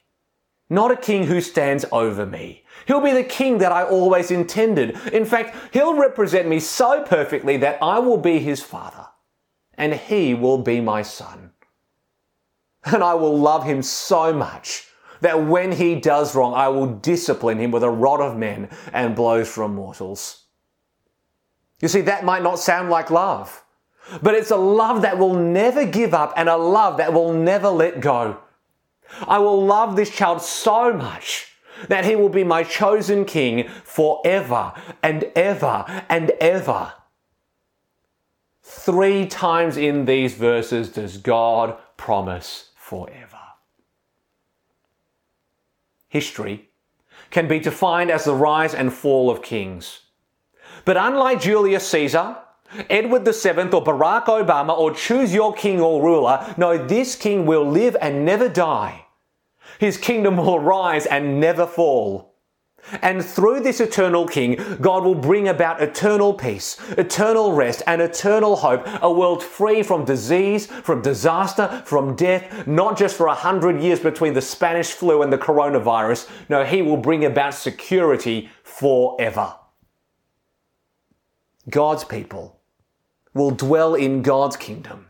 not 0.69 0.91
a 0.91 0.95
king 0.95 1.25
who 1.25 1.41
stands 1.41 1.85
over 1.91 2.25
me. 2.25 2.63
He'll 2.85 3.01
be 3.01 3.11
the 3.11 3.23
king 3.23 3.57
that 3.59 3.71
I 3.71 3.83
always 3.83 4.31
intended. 4.31 4.97
In 5.11 5.25
fact, 5.25 5.55
he'll 5.73 5.95
represent 5.95 6.47
me 6.47 6.59
so 6.59 7.03
perfectly 7.03 7.57
that 7.57 7.81
I 7.81 7.99
will 7.99 8.17
be 8.17 8.39
his 8.39 8.61
father 8.61 9.07
and 9.77 9.93
he 9.93 10.33
will 10.33 10.57
be 10.57 10.81
my 10.81 11.01
son. 11.01 11.51
And 12.85 13.03
I 13.03 13.15
will 13.15 13.37
love 13.37 13.65
him 13.65 13.81
so 13.81 14.31
much 14.33 14.87
that 15.21 15.45
when 15.45 15.73
he 15.73 15.95
does 15.95 16.35
wrong, 16.35 16.53
I 16.53 16.69
will 16.69 16.87
discipline 16.87 17.59
him 17.59 17.71
with 17.71 17.83
a 17.83 17.89
rod 17.89 18.21
of 18.21 18.37
men 18.37 18.69
and 18.93 19.15
blows 19.15 19.49
from 19.49 19.75
mortals. 19.75 20.45
You 21.81 21.87
see, 21.87 22.01
that 22.01 22.25
might 22.25 22.43
not 22.43 22.59
sound 22.59 22.89
like 22.89 23.11
love, 23.11 23.63
but 24.21 24.33
it's 24.33 24.51
a 24.51 24.57
love 24.57 25.01
that 25.03 25.17
will 25.17 25.35
never 25.35 25.85
give 25.85 26.13
up 26.13 26.33
and 26.35 26.49
a 26.49 26.57
love 26.57 26.97
that 26.97 27.13
will 27.13 27.33
never 27.33 27.69
let 27.69 27.99
go. 27.99 28.39
I 29.27 29.39
will 29.39 29.63
love 29.65 29.95
this 29.95 30.09
child 30.09 30.41
so 30.41 30.93
much 30.93 31.53
that 31.87 32.05
he 32.05 32.15
will 32.15 32.29
be 32.29 32.43
my 32.43 32.63
chosen 32.63 33.25
king 33.25 33.69
forever 33.83 34.73
and 35.03 35.25
ever 35.35 36.03
and 36.09 36.31
ever. 36.41 36.93
Three 38.63 39.27
times 39.27 39.77
in 39.77 40.05
these 40.05 40.33
verses 40.33 40.89
does 40.89 41.17
God 41.17 41.77
promise 41.95 42.71
forever 42.75 43.37
history 46.09 46.69
can 47.29 47.47
be 47.47 47.59
defined 47.59 48.09
as 48.09 48.23
the 48.23 48.33
rise 48.33 48.73
and 48.73 48.93
fall 48.93 49.29
of 49.29 49.41
kings. 49.41 49.99
But 50.87 50.95
unlike 50.95 51.41
Julius 51.41 51.85
Caesar, 51.89 52.37
Edward 52.89 53.25
VII, 53.25 53.73
or 53.73 53.83
Barack 53.83 54.27
Obama, 54.27 54.69
or 54.69 54.93
choose 54.93 55.33
your 55.33 55.53
king 55.53 55.81
or 55.81 56.01
ruler, 56.01 56.55
no, 56.55 56.77
this 56.77 57.13
king 57.17 57.45
will 57.45 57.69
live 57.69 57.97
and 57.99 58.23
never 58.23 58.47
die. 58.47 59.05
His 59.79 59.97
kingdom 59.97 60.37
will 60.45 60.61
rise 60.61 61.05
and 61.05 61.41
never 61.41 61.67
fall. 61.67 62.35
And 63.01 63.21
through 63.21 63.59
this 63.59 63.81
eternal 63.81 64.25
King, 64.25 64.77
God 64.79 65.03
will 65.03 65.13
bring 65.13 65.49
about 65.49 65.81
eternal 65.81 66.33
peace, 66.33 66.77
eternal 66.91 67.51
rest, 67.51 67.83
and 67.85 68.01
eternal 68.01 68.55
hope, 68.55 68.87
a 69.01 69.11
world 69.11 69.43
free 69.43 69.83
from 69.83 70.05
disease, 70.05 70.67
from 70.67 71.01
disaster, 71.01 71.83
from 71.83 72.15
death, 72.15 72.65
not 72.65 72.97
just 72.97 73.17
for 73.17 73.27
a 73.27 73.35
hundred 73.35 73.81
years 73.81 73.99
between 73.99 74.33
the 74.33 74.41
Spanish 74.41 74.91
flu 74.91 75.21
and 75.21 75.33
the 75.33 75.37
coronavirus. 75.37 76.29
No, 76.47 76.63
He 76.63 76.81
will 76.81 76.95
bring 76.95 77.25
about 77.25 77.55
security 77.55 78.49
forever. 78.63 79.53
God's 81.69 82.03
people 82.03 82.59
will 83.33 83.51
dwell 83.51 83.93
in 83.95 84.21
God's 84.21 84.57
kingdom, 84.57 85.07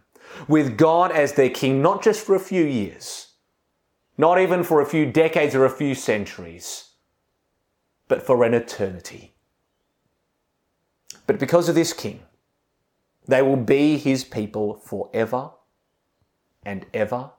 with 0.47 0.77
God 0.77 1.11
as 1.11 1.33
their 1.33 1.49
King, 1.49 1.81
not 1.81 2.03
just 2.03 2.25
for 2.25 2.35
a 2.35 2.39
few 2.39 2.63
years, 2.63 3.33
not 4.17 4.39
even 4.39 4.63
for 4.63 4.81
a 4.81 4.85
few 4.85 5.05
decades 5.11 5.55
or 5.55 5.65
a 5.65 5.69
few 5.69 5.95
centuries 5.95 6.87
but 8.07 8.25
for 8.25 8.43
an 8.43 8.53
eternity. 8.53 9.33
But 11.25 11.39
because 11.39 11.67
of 11.67 11.75
this 11.75 11.93
king, 11.93 12.21
they 13.27 13.41
will 13.41 13.57
be 13.57 13.97
his 13.97 14.23
people 14.23 14.75
forever 14.75 15.51
and 16.63 16.85
ever 16.93 17.31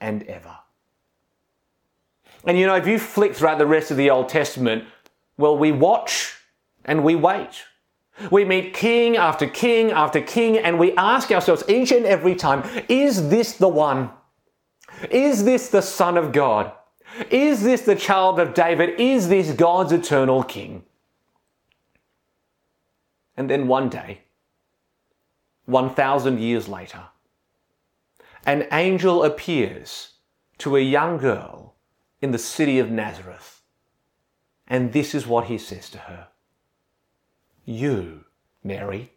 and 0.00 0.22
ever. 0.24 0.56
And 2.46 2.58
you 2.58 2.66
know, 2.66 2.76
if 2.76 2.86
you 2.86 2.98
flick 2.98 3.34
throughout 3.34 3.58
the 3.58 3.66
rest 3.66 3.90
of 3.90 3.96
the 3.96 4.10
Old 4.10 4.28
Testament, 4.28 4.84
well, 5.36 5.56
we 5.56 5.72
watch 5.72 6.36
and 6.84 7.04
we 7.04 7.14
wait. 7.14 7.64
We 8.30 8.44
meet 8.44 8.74
king 8.74 9.16
after 9.16 9.46
king 9.46 9.90
after 9.90 10.20
king, 10.20 10.56
and 10.56 10.78
we 10.78 10.94
ask 10.96 11.30
ourselves 11.30 11.64
each 11.68 11.90
and 11.90 12.06
every 12.06 12.34
time, 12.34 12.62
is 12.88 13.28
this 13.28 13.54
the 13.54 13.68
one? 13.68 14.10
Is 15.10 15.44
this 15.44 15.68
the 15.68 15.82
Son 15.82 16.16
of 16.16 16.32
God? 16.32 16.72
Is 17.30 17.62
this 17.62 17.82
the 17.82 17.96
child 17.96 18.38
of 18.38 18.54
David? 18.54 19.00
Is 19.00 19.28
this 19.28 19.52
God's 19.52 19.92
eternal 19.92 20.42
king? 20.42 20.84
And 23.36 23.50
then 23.50 23.66
one 23.66 23.88
day, 23.88 24.22
1,000 25.66 26.38
years 26.38 26.68
later, 26.68 27.02
an 28.46 28.68
angel 28.70 29.24
appears 29.24 30.14
to 30.58 30.76
a 30.76 30.80
young 30.80 31.18
girl 31.18 31.74
in 32.20 32.30
the 32.30 32.38
city 32.38 32.78
of 32.78 32.90
Nazareth. 32.90 33.62
And 34.68 34.92
this 34.92 35.14
is 35.14 35.26
what 35.26 35.46
he 35.46 35.58
says 35.58 35.90
to 35.90 35.98
her 35.98 36.28
You, 37.64 38.24
Mary, 38.62 39.12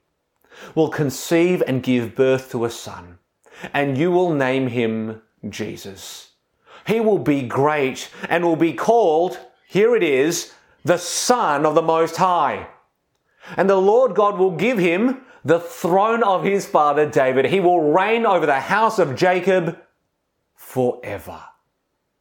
will 0.73 0.89
conceive 0.89 1.61
and 1.67 1.83
give 1.83 2.15
birth 2.15 2.51
to 2.51 2.65
a 2.65 2.69
son, 2.69 3.19
and 3.73 3.97
you 3.97 4.11
will 4.11 4.33
name 4.33 4.67
him 4.67 5.21
Jesus. 5.47 6.31
He 6.85 6.99
will 6.99 7.19
be 7.19 7.41
great 7.41 8.09
and 8.29 8.45
will 8.45 8.55
be 8.55 8.73
called, 8.73 9.39
here 9.67 9.95
it 9.95 10.03
is, 10.03 10.53
the 10.85 10.97
Son 10.97 11.65
of 11.65 11.75
the 11.75 11.81
Most 11.81 12.15
High. 12.15 12.67
And 13.57 13.69
the 13.69 13.75
Lord 13.75 14.15
God 14.15 14.37
will 14.37 14.51
give 14.51 14.77
him 14.77 15.21
the 15.43 15.59
throne 15.59 16.23
of 16.23 16.43
his 16.43 16.65
father 16.65 17.05
David. 17.05 17.45
He 17.45 17.59
will 17.59 17.91
reign 17.91 18.25
over 18.25 18.45
the 18.45 18.59
house 18.61 18.99
of 18.99 19.15
Jacob 19.15 19.77
forever, 20.55 21.41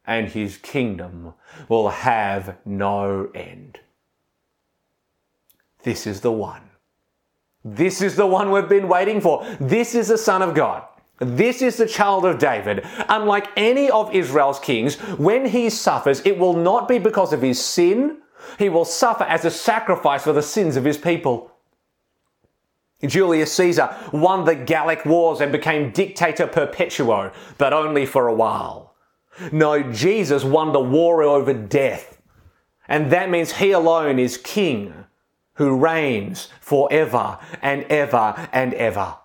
and 0.04 0.28
his 0.28 0.56
kingdom 0.58 1.34
will 1.68 1.88
have 1.88 2.56
no 2.64 3.30
end. 3.34 3.80
This 5.86 6.04
is 6.04 6.20
the 6.20 6.32
one. 6.32 6.62
This 7.64 8.02
is 8.02 8.16
the 8.16 8.26
one 8.26 8.50
we've 8.50 8.68
been 8.68 8.88
waiting 8.88 9.20
for. 9.20 9.46
This 9.60 9.94
is 9.94 10.08
the 10.08 10.18
Son 10.18 10.42
of 10.42 10.52
God. 10.52 10.82
This 11.20 11.62
is 11.62 11.76
the 11.76 11.86
child 11.86 12.24
of 12.24 12.40
David. 12.40 12.84
Unlike 13.08 13.50
any 13.56 13.88
of 13.88 14.12
Israel's 14.12 14.58
kings, 14.58 14.96
when 15.16 15.46
he 15.46 15.70
suffers, 15.70 16.20
it 16.26 16.38
will 16.38 16.54
not 16.54 16.88
be 16.88 16.98
because 16.98 17.32
of 17.32 17.40
his 17.40 17.64
sin 17.64 18.18
He 18.58 18.68
will 18.68 18.84
suffer 18.84 19.22
as 19.22 19.44
a 19.44 19.50
sacrifice 19.50 20.24
for 20.24 20.32
the 20.32 20.42
sins 20.42 20.76
of 20.76 20.84
his 20.84 20.98
people. 20.98 21.52
Julius 23.04 23.52
Caesar 23.52 23.94
won 24.12 24.44
the 24.44 24.56
Gallic 24.56 25.04
Wars 25.04 25.40
and 25.40 25.52
became 25.52 25.92
dictator 25.92 26.48
perpetuo, 26.48 27.32
but 27.58 27.72
only 27.72 28.06
for 28.06 28.26
a 28.26 28.34
while. 28.34 28.96
No, 29.52 29.84
Jesus 29.92 30.42
won 30.42 30.72
the 30.72 30.80
war 30.80 31.22
over 31.22 31.54
death. 31.54 32.20
And 32.88 33.12
that 33.12 33.30
means 33.30 33.52
he 33.52 33.70
alone 33.70 34.18
is 34.18 34.36
king 34.36 35.06
who 35.56 35.76
reigns 35.76 36.48
forever 36.60 37.38
and 37.62 37.84
ever 37.84 38.48
and 38.52 38.74
ever. 38.74 39.16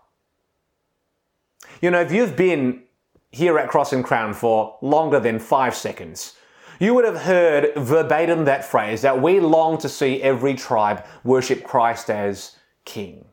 You 1.82 1.92
know, 1.92 2.02
if 2.02 2.12
you've 2.12 2.36
been 2.36 2.84
here 3.32 3.58
at 3.58 3.70
Cross 3.70 3.94
and 3.94 4.04
Crown 4.04 4.34
for 4.34 4.78
longer 4.82 5.20
than 5.20 5.40
five 5.40 5.76
seconds, 5.76 6.36
you 6.80 6.94
would 6.94 7.06
have 7.06 7.22
heard 7.22 7.74
verbatim 7.76 8.46
that 8.46 8.66
phrase 8.66 9.02
that 9.04 9.22
we 9.22 9.40
long 9.40 9.78
to 9.80 9.90
see 9.90 10.22
every 10.22 10.56
tribe 10.56 11.06
worship 11.24 11.64
Christ 11.64 12.10
as 12.10 12.56
king. 12.86 13.26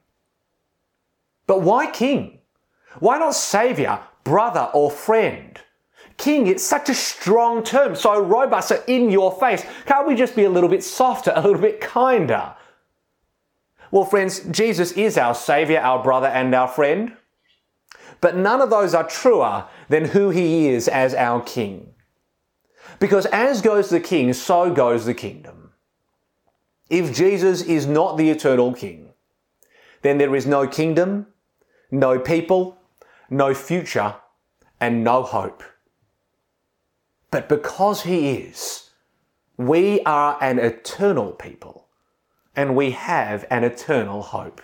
But 1.47 1.63
why 1.63 1.91
king? 1.91 2.41
Why 3.01 3.19
not 3.19 3.35
savior, 3.35 4.01
brother, 4.25 4.71
or 4.75 4.91
friend? 4.91 5.59
King, 6.19 6.47
it's 6.49 6.65
such 6.65 6.91
a 6.91 6.95
strong 6.95 7.63
term, 7.63 7.95
so 7.95 8.21
robust, 8.21 8.69
so 8.69 8.83
in 8.87 9.09
your 9.09 9.33
face. 9.39 9.65
Can't 9.87 10.07
we 10.07 10.15
just 10.15 10.35
be 10.37 10.45
a 10.45 10.51
little 10.51 10.69
bit 10.69 10.83
softer, 10.83 11.33
a 11.35 11.41
little 11.41 11.63
bit 11.63 11.81
kinder? 11.81 12.55
Well, 13.91 14.05
friends, 14.05 14.41
Jesus 14.51 14.93
is 14.93 15.17
our 15.17 15.35
savior, 15.35 15.81
our 15.81 16.03
brother, 16.03 16.27
and 16.27 16.55
our 16.55 16.69
friend. 16.69 17.17
But 18.21 18.37
none 18.37 18.61
of 18.61 18.71
those 18.71 18.95
are 18.95 19.07
truer 19.07 19.67
than 19.89 20.07
who 20.07 20.31
he 20.31 20.69
is 20.69 20.89
as 20.89 21.15
our 21.15 21.41
king. 21.41 21.95
Because 22.99 23.27
as 23.27 23.63
goes 23.63 23.91
the 23.91 24.01
king, 24.01 24.33
so 24.33 24.73
goes 24.73 25.07
the 25.07 25.15
kingdom. 25.15 25.73
If 26.91 27.15
Jesus 27.15 27.63
is 27.63 27.87
not 27.87 28.17
the 28.17 28.31
eternal 28.31 28.73
king, 28.75 29.11
then 30.03 30.19
there 30.19 30.35
is 30.35 30.47
no 30.47 30.67
kingdom, 30.67 31.27
no 31.91 32.19
people, 32.19 32.79
no 33.31 33.55
future, 33.55 34.17
and 34.81 35.05
no 35.05 35.23
hope. 35.23 35.63
But 37.31 37.49
because 37.49 38.03
he 38.03 38.31
is, 38.31 38.91
we 39.57 40.01
are 40.03 40.39
an 40.41 40.59
eternal 40.59 41.33
people 41.33 41.88
and 42.59 42.75
we 42.75 42.91
have 42.91 43.47
an 43.53 43.63
eternal 43.63 44.21
hope. 44.21 44.61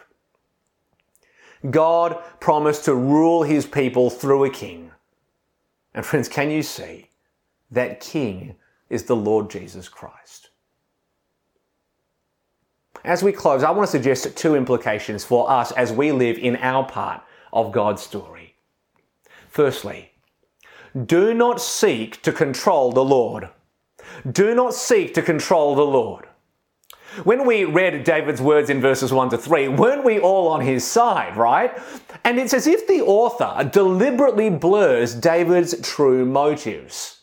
God 1.70 2.20
promised 2.40 2.87
to 2.87 2.94
rule 2.96 3.44
his 3.44 3.66
people 3.66 4.11
through 4.11 4.42
a 4.42 4.50
king. 4.50 4.90
And 5.94 6.04
friends, 6.04 6.28
can 6.28 6.50
you 6.50 6.64
see 6.64 7.11
that 7.70 8.00
king 8.00 8.57
is 8.90 9.04
the 9.04 9.14
Lord 9.14 9.48
Jesus 9.48 9.88
Christ? 9.88 10.50
As 13.04 13.22
we 13.22 13.30
close, 13.30 13.62
I 13.62 13.70
want 13.70 13.87
to 13.87 13.92
suggest 13.92 14.37
two 14.37 14.57
implications 14.57 15.24
for 15.24 15.48
us 15.48 15.70
as 15.70 15.92
we 15.92 16.11
live 16.11 16.37
in 16.37 16.57
our 16.57 16.85
part 16.85 17.22
of 17.52 17.70
God's 17.70 18.02
story. 18.02 18.57
Firstly, 19.48 20.11
do 21.07 21.33
not 21.33 21.61
seek 21.61 22.22
to 22.22 22.33
control 22.33 22.90
the 22.90 23.04
Lord. 23.04 23.50
Do 24.28 24.52
not 24.52 24.74
seek 24.74 25.14
to 25.14 25.22
control 25.22 25.76
the 25.76 25.87
Lord. 25.87 26.26
When 27.22 27.46
we 27.46 27.64
read 27.64 28.03
David's 28.03 28.42
words 28.42 28.70
in 28.70 28.81
verses 28.81 29.12
1 29.12 29.31
to 29.31 29.38
3, 29.38 29.68
weren't 29.68 30.05
we 30.05 30.18
all 30.18 30.48
on 30.48 30.61
his 30.61 30.85
side, 30.85 31.37
right? 31.37 31.79
And 32.24 32.40
it's 32.40 32.53
as 32.53 32.66
if 32.66 32.88
the 32.88 33.03
author 33.03 33.68
deliberately 33.70 34.50
blurs 34.50 35.14
David's 35.14 35.81
true 35.81 36.24
motives. 36.24 37.20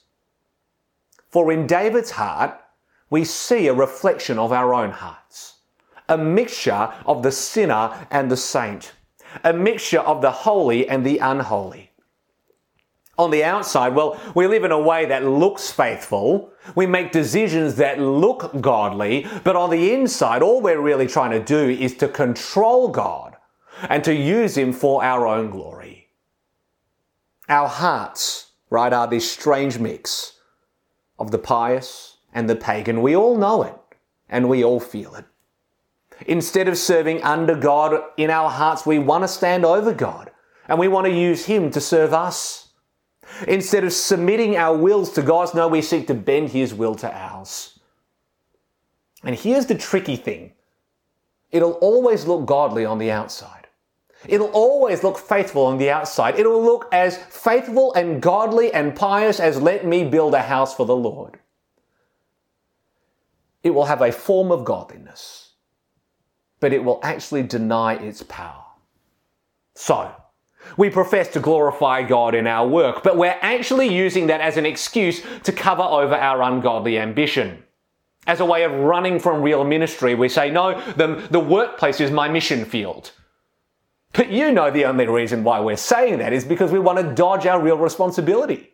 For 1.30 1.52
in 1.52 1.68
David's 1.68 2.12
heart, 2.12 2.58
we 3.10 3.26
see 3.26 3.68
a 3.68 3.74
reflection 3.74 4.40
of 4.40 4.54
our 4.54 4.74
own 4.74 4.92
hearts, 4.92 5.56
a 6.08 6.18
mixture 6.18 6.94
of 7.06 7.22
the 7.22 7.32
sinner 7.32 8.08
and 8.10 8.32
the 8.32 8.38
saint, 8.38 8.94
a 9.44 9.52
mixture 9.52 10.00
of 10.00 10.22
the 10.22 10.32
holy 10.32 10.88
and 10.88 11.06
the 11.06 11.18
unholy 11.18 11.91
on 13.22 13.32
the 13.32 13.44
outside, 13.44 13.96
well, 13.96 14.20
we 14.36 14.48
live 14.48 14.64
in 14.64 14.72
a 14.72 14.80
way 14.80 15.06
that 15.06 15.26
looks 15.26 15.72
faithful. 15.72 16.52
We 16.76 16.86
make 16.86 17.12
decisions 17.12 17.76
that 17.76 18.00
look 18.00 18.60
godly, 18.62 19.28
but 19.44 19.56
on 19.56 19.70
the 19.70 19.94
inside, 19.94 20.42
all 20.42 20.62
we're 20.62 20.82
really 20.82 21.08
trying 21.08 21.32
to 21.32 21.44
do 21.44 21.70
is 21.70 21.96
to 21.98 22.08
control 22.08 22.90
God 22.90 23.38
and 23.90 24.04
to 24.04 24.14
use 24.14 24.58
Him 24.58 24.74
for 24.74 25.04
our 25.04 25.28
own 25.28 25.50
glory. 25.50 26.10
Our 27.50 27.68
hearts, 27.68 28.52
right, 28.70 28.94
are 28.94 29.08
this 29.08 29.30
strange 29.30 29.80
mix 29.80 30.40
of 31.20 31.32
the 31.32 31.40
pious 31.40 32.18
and 32.34 32.50
the 32.50 32.56
pagan. 32.56 33.02
We 33.02 33.16
all 33.16 33.38
know 33.38 33.64
it 33.64 33.76
and 34.30 34.50
we 34.50 34.64
all 34.64 34.80
feel 34.80 35.16
it. 35.16 35.26
Instead 36.28 36.68
of 36.68 36.78
serving 36.78 37.22
under 37.24 37.56
God 37.56 38.02
in 38.18 38.30
our 38.30 38.50
hearts, 38.50 38.86
we 38.86 39.00
want 39.00 39.24
to 39.24 39.28
stand 39.28 39.66
over 39.66 39.94
God 39.94 40.32
and 40.68 40.80
we 40.80 40.88
want 40.88 41.06
to 41.06 41.14
use 41.14 41.46
Him 41.46 41.72
to 41.72 41.82
serve 41.82 42.14
us. 42.14 42.61
Instead 43.48 43.84
of 43.84 43.94
submitting 43.94 44.58
our 44.58 44.76
wills 44.76 45.12
to 45.14 45.22
God's, 45.22 45.54
no, 45.54 45.68
we 45.68 45.82
seek 45.82 46.08
to 46.08 46.14
bend 46.14 46.50
His 46.50 46.74
will 46.74 46.96
to 46.96 47.12
ours. 47.12 47.80
And 49.24 49.36
here's 49.36 49.66
the 49.66 49.76
tricky 49.76 50.16
thing 50.16 50.54
it'll 51.52 51.74
always 51.74 52.26
look 52.26 52.46
godly 52.46 52.86
on 52.86 52.98
the 52.98 53.12
outside. 53.12 53.68
It'll 54.28 54.52
always 54.52 55.04
look 55.04 55.18
faithful 55.18 55.66
on 55.66 55.78
the 55.78 55.90
outside. 55.90 56.38
It'll 56.38 56.64
look 56.64 56.88
as 56.92 57.18
faithful 57.18 57.94
and 57.94 58.22
godly 58.22 58.72
and 58.72 58.96
pious 58.96 59.40
as 59.40 59.60
let 59.60 59.86
me 59.86 60.04
build 60.04 60.36
a 60.36 60.44
house 60.44 60.76
for 60.76 60.86
the 60.86 60.96
Lord. 60.96 61.40
It 63.64 63.72
will 63.72 63.86
have 63.86 64.02
a 64.02 64.12
form 64.12 64.52
of 64.52 64.64
godliness, 64.64 65.54
but 66.60 66.74
it 66.74 66.84
will 66.84 67.00
actually 67.04 67.44
deny 67.44 67.96
its 67.96 68.24
power. 68.24 68.64
So, 69.76 70.12
we 70.78 70.90
profess 70.90 71.28
to 71.30 71.40
glorify 71.40 72.04
God 72.04 72.36
in 72.36 72.48
our 72.48 72.68
work, 72.68 73.04
but 73.04 73.18
we're 73.18 73.38
actually 73.42 73.94
using 73.94 74.28
that 74.28 74.42
as 74.42 74.58
an 74.58 74.66
excuse 74.66 75.22
to 75.44 75.52
cover 75.52 75.84
over 75.84 76.16
our 76.16 76.42
ungodly 76.42 76.98
ambition. 76.98 77.64
As 78.28 78.40
a 78.40 78.46
way 78.46 78.64
of 78.64 78.72
running 78.72 79.20
from 79.20 79.42
real 79.42 79.64
ministry, 79.64 80.14
we 80.16 80.30
say, 80.30 80.52
no, 80.52 80.80
the, 80.94 81.28
the 81.32 81.40
workplace 81.40 82.00
is 82.00 82.12
my 82.12 82.30
mission 82.30 82.66
field. 82.66 83.12
But 84.14 84.30
you 84.30 84.52
know 84.52 84.70
the 84.70 84.86
only 84.86 85.08
reason 85.08 85.44
why 85.44 85.60
we're 85.60 85.78
saying 85.78 86.20
that 86.20 86.34
is 86.34 86.46
because 86.46 86.72
we 86.72 86.80
want 86.80 87.00
to 87.00 87.16
dodge 87.16 87.46
our 87.46 87.62
real 87.62 87.78
responsibility. 87.78 88.72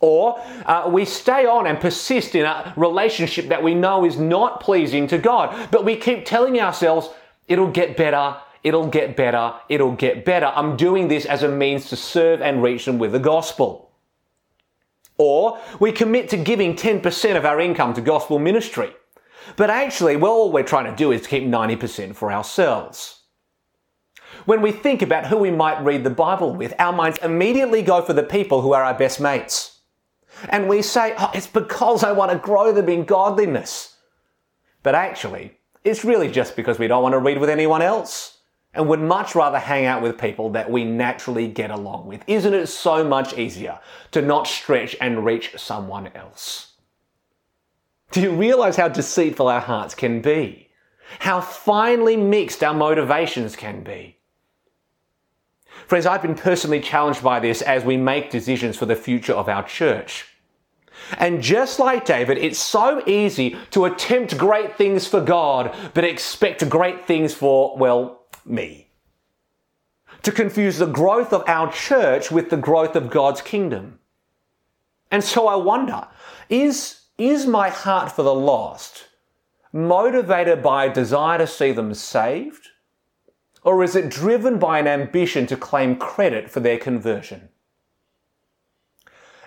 Or 0.00 0.40
uh, 0.66 0.90
we 0.92 1.04
stay 1.04 1.46
on 1.46 1.66
and 1.66 1.78
persist 1.78 2.34
in 2.34 2.44
a 2.44 2.72
relationship 2.76 3.48
that 3.48 3.62
we 3.62 3.74
know 3.74 4.04
is 4.04 4.18
not 4.18 4.60
pleasing 4.60 5.06
to 5.08 5.18
God, 5.18 5.68
but 5.70 5.84
we 5.84 5.96
keep 5.96 6.24
telling 6.24 6.60
ourselves 6.60 7.08
it'll 7.46 7.70
get 7.70 7.96
better, 7.96 8.36
It'll 8.64 8.86
get 8.86 9.16
better. 9.16 9.54
It'll 9.68 9.92
get 9.92 10.24
better. 10.24 10.46
I'm 10.46 10.76
doing 10.76 11.08
this 11.08 11.26
as 11.26 11.42
a 11.42 11.48
means 11.48 11.88
to 11.88 11.96
serve 11.96 12.40
and 12.40 12.62
reach 12.62 12.84
them 12.84 12.98
with 12.98 13.12
the 13.12 13.18
gospel. 13.18 13.90
Or 15.18 15.58
we 15.80 15.92
commit 15.92 16.28
to 16.30 16.36
giving 16.36 16.74
10% 16.74 17.36
of 17.36 17.44
our 17.44 17.60
income 17.60 17.94
to 17.94 18.00
gospel 18.00 18.38
ministry. 18.38 18.92
But 19.56 19.70
actually, 19.70 20.16
well, 20.16 20.32
all 20.32 20.52
we're 20.52 20.62
trying 20.62 20.90
to 20.90 20.96
do 20.96 21.10
is 21.10 21.26
keep 21.26 21.42
90% 21.42 22.14
for 22.14 22.32
ourselves. 22.32 23.20
When 24.44 24.62
we 24.62 24.72
think 24.72 25.02
about 25.02 25.26
who 25.26 25.36
we 25.36 25.50
might 25.50 25.84
read 25.84 26.04
the 26.04 26.10
Bible 26.10 26.54
with, 26.54 26.74
our 26.78 26.92
minds 26.92 27.18
immediately 27.18 27.82
go 27.82 28.02
for 28.02 28.12
the 28.12 28.22
people 28.22 28.62
who 28.62 28.72
are 28.72 28.82
our 28.82 28.94
best 28.94 29.20
mates. 29.20 29.80
And 30.48 30.68
we 30.68 30.82
say, 30.82 31.14
oh, 31.18 31.30
it's 31.34 31.46
because 31.46 32.02
I 32.02 32.12
want 32.12 32.32
to 32.32 32.38
grow 32.38 32.72
them 32.72 32.88
in 32.88 33.04
godliness. 33.04 33.96
But 34.82 34.94
actually, 34.94 35.58
it's 35.84 36.04
really 36.04 36.30
just 36.30 36.56
because 36.56 36.78
we 36.78 36.88
don't 36.88 37.02
want 37.02 37.12
to 37.12 37.18
read 37.18 37.38
with 37.38 37.50
anyone 37.50 37.82
else 37.82 38.31
and 38.74 38.88
would 38.88 39.00
much 39.00 39.34
rather 39.34 39.58
hang 39.58 39.84
out 39.84 40.02
with 40.02 40.18
people 40.18 40.50
that 40.50 40.70
we 40.70 40.84
naturally 40.84 41.46
get 41.46 41.70
along 41.70 42.06
with. 42.06 42.22
Isn't 42.26 42.54
it 42.54 42.68
so 42.68 43.04
much 43.04 43.36
easier 43.36 43.78
to 44.12 44.22
not 44.22 44.46
stretch 44.46 44.96
and 45.00 45.24
reach 45.24 45.54
someone 45.58 46.08
else? 46.14 46.72
Do 48.12 48.20
you 48.20 48.32
realize 48.32 48.76
how 48.76 48.88
deceitful 48.88 49.48
our 49.48 49.60
hearts 49.60 49.94
can 49.94 50.20
be? 50.20 50.68
How 51.18 51.40
finely 51.40 52.16
mixed 52.16 52.62
our 52.62 52.74
motivations 52.74 53.56
can 53.56 53.82
be? 53.82 54.18
Friends, 55.86 56.06
I've 56.06 56.22
been 56.22 56.34
personally 56.34 56.80
challenged 56.80 57.22
by 57.22 57.40
this 57.40 57.60
as 57.60 57.84
we 57.84 57.96
make 57.96 58.30
decisions 58.30 58.76
for 58.76 58.86
the 58.86 58.96
future 58.96 59.34
of 59.34 59.48
our 59.48 59.62
church. 59.62 60.26
And 61.18 61.42
just 61.42 61.78
like 61.78 62.04
David, 62.04 62.38
it's 62.38 62.58
so 62.58 63.02
easy 63.06 63.56
to 63.72 63.84
attempt 63.84 64.38
great 64.38 64.76
things 64.76 65.06
for 65.06 65.20
God, 65.20 65.74
but 65.92 66.04
expect 66.04 66.66
great 66.68 67.06
things 67.06 67.34
for, 67.34 67.76
well, 67.76 68.21
me. 68.44 68.88
To 70.22 70.32
confuse 70.32 70.78
the 70.78 70.86
growth 70.86 71.32
of 71.32 71.42
our 71.46 71.72
church 71.72 72.30
with 72.30 72.50
the 72.50 72.56
growth 72.56 72.96
of 72.96 73.10
God's 73.10 73.42
kingdom. 73.42 73.98
And 75.10 75.22
so 75.22 75.46
I 75.46 75.56
wonder, 75.56 76.08
is, 76.48 77.02
is 77.18 77.46
my 77.46 77.68
heart 77.68 78.12
for 78.12 78.22
the 78.22 78.34
lost 78.34 79.08
motivated 79.72 80.62
by 80.62 80.84
a 80.84 80.94
desire 80.94 81.38
to 81.38 81.46
see 81.46 81.72
them 81.72 81.94
saved? 81.94 82.68
Or 83.64 83.82
is 83.82 83.96
it 83.96 84.10
driven 84.10 84.58
by 84.58 84.78
an 84.78 84.86
ambition 84.86 85.46
to 85.46 85.56
claim 85.56 85.96
credit 85.96 86.50
for 86.50 86.60
their 86.60 86.78
conversion? 86.78 87.48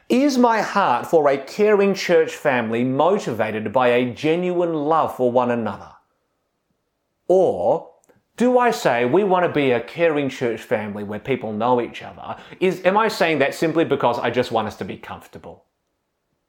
Is 0.08 0.38
my 0.38 0.62
heart 0.62 1.08
for 1.08 1.28
a 1.28 1.38
caring 1.38 1.96
church 1.96 2.36
family 2.36 2.84
motivated 2.84 3.74
by 3.74 3.90
a 3.90 4.14
genuine 4.14 4.74
love 4.74 5.16
for 5.16 5.32
one 5.32 5.50
another? 5.50 5.92
Or 7.28 7.95
do 8.38 8.58
I 8.60 8.72
say 8.72 9.06
we 9.06 9.24
want 9.24 9.46
to 9.46 9.52
be 9.52 9.72
a 9.72 9.80
caring 9.80 10.30
church 10.30 10.62
family 10.62 11.04
where 11.04 11.20
people 11.20 11.54
know 11.54 11.80
each 11.80 12.02
other? 12.02 12.36
Is, 12.60 12.84
am 12.84 12.98
I 12.98 13.08
saying 13.08 13.40
that 13.40 13.56
simply 13.56 13.86
because 13.86 14.20
I 14.20 14.30
just 14.30 14.52
want 14.52 14.68
us 14.68 14.76
to 14.78 14.86
be 14.86 14.98
comfortable? 14.98 15.66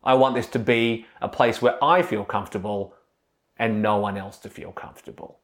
I 0.02 0.14
want 0.14 0.34
this 0.34 0.48
to 0.48 0.58
be 0.58 1.06
a 1.20 1.28
place 1.28 1.62
where 1.62 1.82
I 1.82 2.02
feel 2.02 2.24
comfortable 2.24 2.94
and 3.56 3.82
no 3.82 3.96
one 3.96 4.16
else 4.16 4.38
to 4.38 4.50
feel 4.50 4.72
comfortable. 4.72 5.40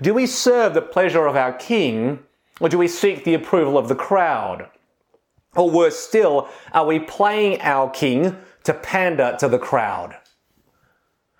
Do 0.00 0.14
we 0.14 0.26
serve 0.26 0.74
the 0.74 0.82
pleasure 0.82 1.26
of 1.26 1.36
our 1.36 1.52
king 1.52 2.20
or 2.60 2.68
do 2.68 2.78
we 2.78 2.88
seek 2.88 3.24
the 3.24 3.34
approval 3.34 3.76
of 3.76 3.88
the 3.88 3.94
crowd? 3.94 4.68
Or 5.56 5.70
worse 5.70 5.98
still, 5.98 6.48
are 6.72 6.86
we 6.86 6.98
playing 6.98 7.60
our 7.60 7.90
king 7.90 8.36
to 8.64 8.74
pander 8.74 9.36
to 9.40 9.48
the 9.48 9.58
crowd? 9.58 10.16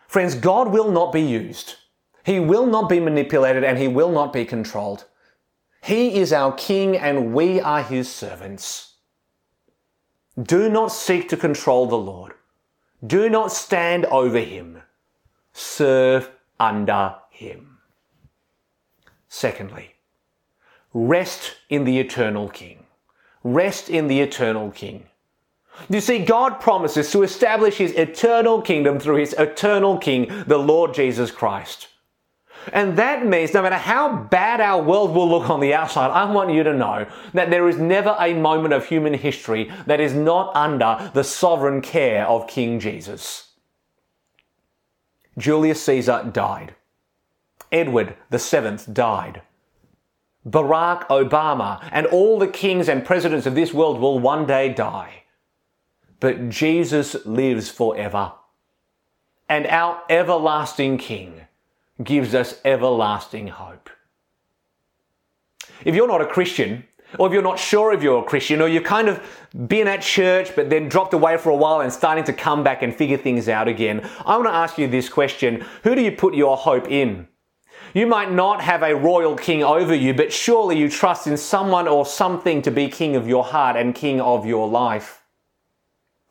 Friends, 0.08 0.34
God 0.34 0.68
will 0.68 0.90
not 0.90 1.12
be 1.12 1.22
used. 1.22 1.76
He 2.24 2.40
will 2.40 2.66
not 2.66 2.88
be 2.88 3.00
manipulated 3.00 3.62
and 3.62 3.78
he 3.78 3.86
will 3.86 4.10
not 4.10 4.32
be 4.32 4.44
controlled. 4.44 5.04
He 5.82 6.16
is 6.18 6.32
our 6.32 6.52
king 6.52 6.96
and 6.96 7.34
we 7.34 7.60
are 7.60 7.82
his 7.82 8.10
servants. 8.10 8.94
Do 10.42 10.70
not 10.70 10.88
seek 10.88 11.28
to 11.28 11.36
control 11.36 11.86
the 11.86 11.98
Lord. 11.98 12.32
Do 13.06 13.28
not 13.28 13.52
stand 13.52 14.06
over 14.06 14.38
him. 14.38 14.80
Serve 15.52 16.30
under 16.58 17.16
him. 17.30 17.78
Secondly, 19.28 19.94
rest 20.94 21.56
in 21.68 21.84
the 21.84 22.00
eternal 22.00 22.48
king. 22.48 22.84
Rest 23.42 23.90
in 23.90 24.06
the 24.06 24.20
eternal 24.20 24.70
king. 24.70 25.08
You 25.90 26.00
see, 26.00 26.20
God 26.20 26.60
promises 26.60 27.10
to 27.10 27.22
establish 27.22 27.76
his 27.76 27.92
eternal 27.92 28.62
kingdom 28.62 28.98
through 28.98 29.16
his 29.16 29.34
eternal 29.34 29.98
king, 29.98 30.44
the 30.46 30.58
Lord 30.58 30.94
Jesus 30.94 31.30
Christ. 31.30 31.88
And 32.72 32.96
that 32.96 33.26
means 33.26 33.52
no 33.52 33.62
matter 33.62 33.76
how 33.76 34.16
bad 34.16 34.60
our 34.60 34.82
world 34.82 35.14
will 35.14 35.28
look 35.28 35.50
on 35.50 35.60
the 35.60 35.74
outside, 35.74 36.10
I 36.10 36.30
want 36.30 36.52
you 36.52 36.62
to 36.62 36.72
know 36.72 37.06
that 37.32 37.50
there 37.50 37.68
is 37.68 37.78
never 37.78 38.16
a 38.18 38.34
moment 38.34 38.74
of 38.74 38.86
human 38.86 39.14
history 39.14 39.70
that 39.86 40.00
is 40.00 40.14
not 40.14 40.54
under 40.54 41.10
the 41.14 41.24
sovereign 41.24 41.80
care 41.80 42.26
of 42.26 42.48
King 42.48 42.80
Jesus. 42.80 43.52
Julius 45.36 45.82
Caesar 45.82 46.30
died. 46.32 46.74
Edward 47.72 48.16
VII 48.30 48.92
died. 48.92 49.42
Barack 50.46 51.06
Obama 51.08 51.86
and 51.90 52.06
all 52.06 52.38
the 52.38 52.46
kings 52.46 52.88
and 52.88 53.04
presidents 53.04 53.46
of 53.46 53.54
this 53.54 53.72
world 53.72 53.98
will 53.98 54.18
one 54.18 54.46
day 54.46 54.72
die. 54.72 55.24
But 56.20 56.48
Jesus 56.50 57.16
lives 57.26 57.70
forever. 57.70 58.32
And 59.48 59.66
our 59.66 60.02
everlasting 60.08 60.98
King 60.98 61.42
gives 62.02 62.34
us 62.34 62.60
everlasting 62.64 63.48
hope. 63.48 63.90
If 65.84 65.94
you're 65.94 66.08
not 66.08 66.20
a 66.20 66.26
Christian, 66.26 66.84
or 67.18 67.28
if 67.28 67.32
you're 67.32 67.42
not 67.42 67.58
sure 67.58 67.92
if 67.92 68.02
you're 68.02 68.20
a 68.20 68.24
Christian, 68.24 68.60
or 68.60 68.68
you've 68.68 68.84
kind 68.84 69.08
of 69.08 69.22
been 69.68 69.86
at 69.86 70.02
church 70.02 70.56
but 70.56 70.70
then 70.70 70.88
dropped 70.88 71.14
away 71.14 71.36
for 71.36 71.50
a 71.50 71.56
while 71.56 71.80
and 71.80 71.92
starting 71.92 72.24
to 72.24 72.32
come 72.32 72.64
back 72.64 72.82
and 72.82 72.94
figure 72.94 73.16
things 73.16 73.48
out 73.48 73.68
again, 73.68 74.08
I 74.26 74.36
want 74.36 74.48
to 74.48 74.54
ask 74.54 74.78
you 74.78 74.88
this 74.88 75.08
question 75.08 75.64
Who 75.84 75.94
do 75.94 76.02
you 76.02 76.12
put 76.12 76.34
your 76.34 76.56
hope 76.56 76.90
in? 76.90 77.28
You 77.92 78.08
might 78.08 78.32
not 78.32 78.60
have 78.60 78.82
a 78.82 78.96
royal 78.96 79.36
king 79.36 79.62
over 79.62 79.94
you, 79.94 80.14
but 80.14 80.32
surely 80.32 80.76
you 80.76 80.88
trust 80.88 81.28
in 81.28 81.36
someone 81.36 81.86
or 81.86 82.04
something 82.04 82.60
to 82.62 82.72
be 82.72 82.88
king 82.88 83.14
of 83.14 83.28
your 83.28 83.44
heart 83.44 83.76
and 83.76 83.94
king 83.94 84.20
of 84.20 84.44
your 84.44 84.66
life. 84.66 85.22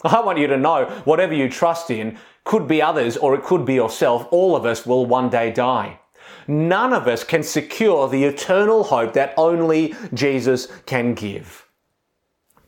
I 0.04 0.19
want 0.19 0.39
you 0.39 0.47
to 0.47 0.58
know 0.58 0.86
whatever 1.06 1.34
you 1.34 1.49
trust 1.49 1.89
in 1.89 2.17
could 2.43 2.67
be 2.67 2.82
others 2.82 3.17
or 3.17 3.36
it 3.36 3.43
could 3.43 3.65
be 3.65 3.75
yourself. 3.75 4.27
All 4.32 4.56
of 4.56 4.65
us 4.65 4.86
will 4.86 5.06
one 5.06 5.29
day 5.29 5.51
die. 5.51 5.99
None 6.47 6.93
of 6.93 7.08
us 7.08 7.23
can 7.23 7.43
secure 7.43 8.10
the 8.10 8.25
eternal 8.25 8.84
hope 8.84 9.13
that 9.13 9.34
only 9.38 9.95
Jesus 10.13 10.67
can 10.86 11.13
give. 11.13 11.67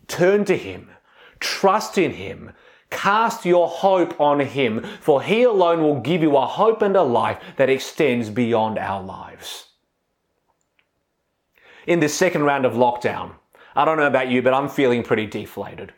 Turn 0.07 0.45
to 0.45 0.57
Him. 0.57 0.89
Trust 1.39 1.97
in 1.97 2.11
Him. 2.11 2.53
Cast 2.89 3.45
your 3.45 3.67
hope 3.67 4.19
on 4.21 4.39
Him, 4.39 4.85
for 5.01 5.21
He 5.21 5.43
alone 5.43 5.81
will 5.81 5.99
give 5.99 6.21
you 6.21 6.37
a 6.37 6.45
hope 6.45 6.81
and 6.81 6.95
a 6.95 7.03
life 7.03 7.41
that 7.57 7.69
extends 7.69 8.29
beyond 8.29 8.77
our 8.77 9.03
lives. 9.03 9.69
In 11.85 11.99
this 11.99 12.13
second 12.13 12.43
round 12.43 12.65
of 12.65 12.73
lockdown, 12.73 13.33
I 13.75 13.83
don't 13.83 13.97
know 13.97 14.07
about 14.07 14.29
you, 14.29 14.41
but 14.41 14.53
I'm 14.53 14.69
feeling 14.69 15.03
pretty 15.03 15.25
deflated. 15.25 15.93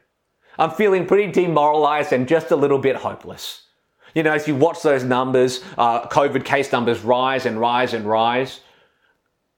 I'm 0.58 0.72
feeling 0.72 1.06
pretty 1.06 1.32
demoralized 1.32 2.12
and 2.12 2.28
just 2.28 2.50
a 2.50 2.56
little 2.56 2.80
bit 2.80 2.96
hopeless. 2.96 3.67
You 4.14 4.24
know, 4.24 4.34
as 4.34 4.48
you 4.48 4.56
watch 4.56 4.82
those 4.82 5.04
numbers, 5.04 5.64
uh, 5.78 6.08
COVID 6.08 6.46
case 6.46 6.72
numbers 6.72 7.02
rise 7.02 7.46
and 7.46 7.60
rise 7.60 7.94
and 7.94 8.06
rise, 8.06 8.62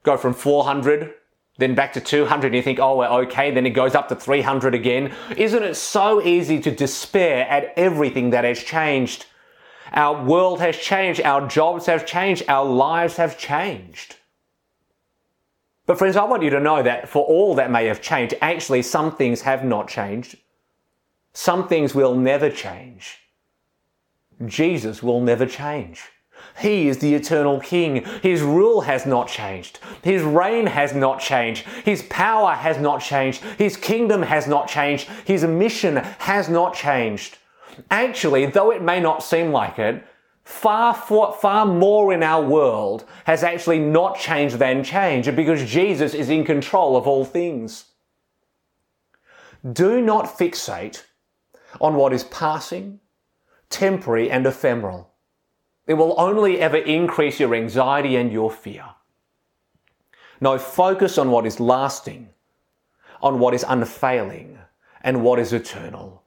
go 0.02 0.16
from 0.16 0.34
400, 0.34 1.14
then 1.58 1.74
back 1.74 1.92
to 1.92 2.00
200, 2.00 2.48
and 2.48 2.54
you 2.54 2.62
think, 2.62 2.78
oh, 2.78 2.98
we're 2.98 3.08
okay, 3.22 3.50
then 3.50 3.66
it 3.66 3.70
goes 3.70 3.94
up 3.94 4.08
to 4.08 4.16
300 4.16 4.74
again. 4.74 5.12
Isn't 5.36 5.62
it 5.62 5.74
so 5.74 6.22
easy 6.22 6.60
to 6.60 6.70
despair 6.70 7.46
at 7.48 7.72
everything 7.76 8.30
that 8.30 8.44
has 8.44 8.62
changed? 8.62 9.26
Our 9.92 10.24
world 10.24 10.60
has 10.60 10.76
changed, 10.76 11.20
our 11.22 11.46
jobs 11.46 11.86
have 11.86 12.06
changed, 12.06 12.44
our 12.48 12.64
lives 12.64 13.16
have 13.16 13.36
changed. 13.36 14.16
But, 15.86 15.98
friends, 15.98 16.16
I 16.16 16.24
want 16.24 16.42
you 16.44 16.50
to 16.50 16.60
know 16.60 16.82
that 16.82 17.08
for 17.08 17.24
all 17.24 17.56
that 17.56 17.70
may 17.70 17.86
have 17.86 18.00
changed, 18.00 18.34
actually, 18.40 18.82
some 18.82 19.14
things 19.16 19.42
have 19.42 19.64
not 19.64 19.88
changed. 19.88 20.36
Some 21.32 21.68
things 21.68 21.94
will 21.94 22.14
never 22.14 22.48
change. 22.48 23.19
Jesus 24.46 25.02
will 25.02 25.20
never 25.20 25.46
change. 25.46 26.02
He 26.58 26.88
is 26.88 26.98
the 26.98 27.14
eternal 27.14 27.60
King. 27.60 28.04
His 28.22 28.42
rule 28.42 28.82
has 28.82 29.06
not 29.06 29.28
changed. 29.28 29.78
His 30.02 30.22
reign 30.22 30.66
has 30.66 30.94
not 30.94 31.20
changed. 31.20 31.66
His 31.84 32.02
power 32.04 32.52
has 32.52 32.78
not 32.78 33.00
changed. 33.00 33.42
His 33.58 33.76
kingdom 33.76 34.22
has 34.22 34.46
not 34.46 34.68
changed. 34.68 35.08
His 35.24 35.44
mission 35.44 35.96
has 35.96 36.48
not 36.48 36.74
changed. 36.74 37.38
Actually, 37.90 38.46
though 38.46 38.70
it 38.70 38.82
may 38.82 39.00
not 39.00 39.22
seem 39.22 39.52
like 39.52 39.78
it, 39.78 40.04
far, 40.44 40.94
far, 40.94 41.66
more 41.66 42.12
in 42.12 42.22
our 42.22 42.44
world 42.44 43.04
has 43.24 43.42
actually 43.44 43.78
not 43.78 44.18
changed 44.18 44.56
than 44.56 44.82
changed 44.82 45.34
because 45.36 45.70
Jesus 45.70 46.14
is 46.14 46.28
in 46.28 46.44
control 46.44 46.96
of 46.96 47.06
all 47.06 47.24
things. 47.24 47.86
Do 49.72 50.00
not 50.00 50.26
fixate 50.26 51.04
on 51.80 51.94
what 51.94 52.12
is 52.12 52.24
passing, 52.24 53.00
temporary, 53.70 54.30
and 54.30 54.46
ephemeral. 54.46 55.12
It 55.86 55.94
will 55.94 56.14
only 56.18 56.60
ever 56.60 56.76
increase 56.76 57.40
your 57.40 57.54
anxiety 57.54 58.16
and 58.16 58.30
your 58.30 58.50
fear. 58.50 58.84
No, 60.40 60.58
focus 60.58 61.18
on 61.18 61.30
what 61.30 61.46
is 61.46 61.60
lasting, 61.60 62.30
on 63.22 63.38
what 63.38 63.54
is 63.54 63.64
unfailing, 63.66 64.58
and 65.02 65.22
what 65.22 65.38
is 65.38 65.52
eternal. 65.52 66.22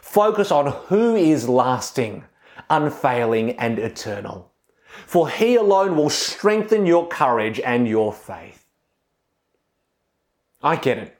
Focus 0.00 0.50
on 0.50 0.72
who 0.88 1.14
is 1.14 1.48
lasting, 1.48 2.24
unfailing, 2.68 3.58
and 3.58 3.78
eternal. 3.78 4.50
For 5.06 5.28
He 5.28 5.56
alone 5.56 5.96
will 5.96 6.10
strengthen 6.10 6.86
your 6.86 7.06
courage 7.06 7.60
and 7.60 7.86
your 7.86 8.12
faith. 8.12 8.66
I 10.62 10.76
get 10.76 10.98
it. 10.98 11.16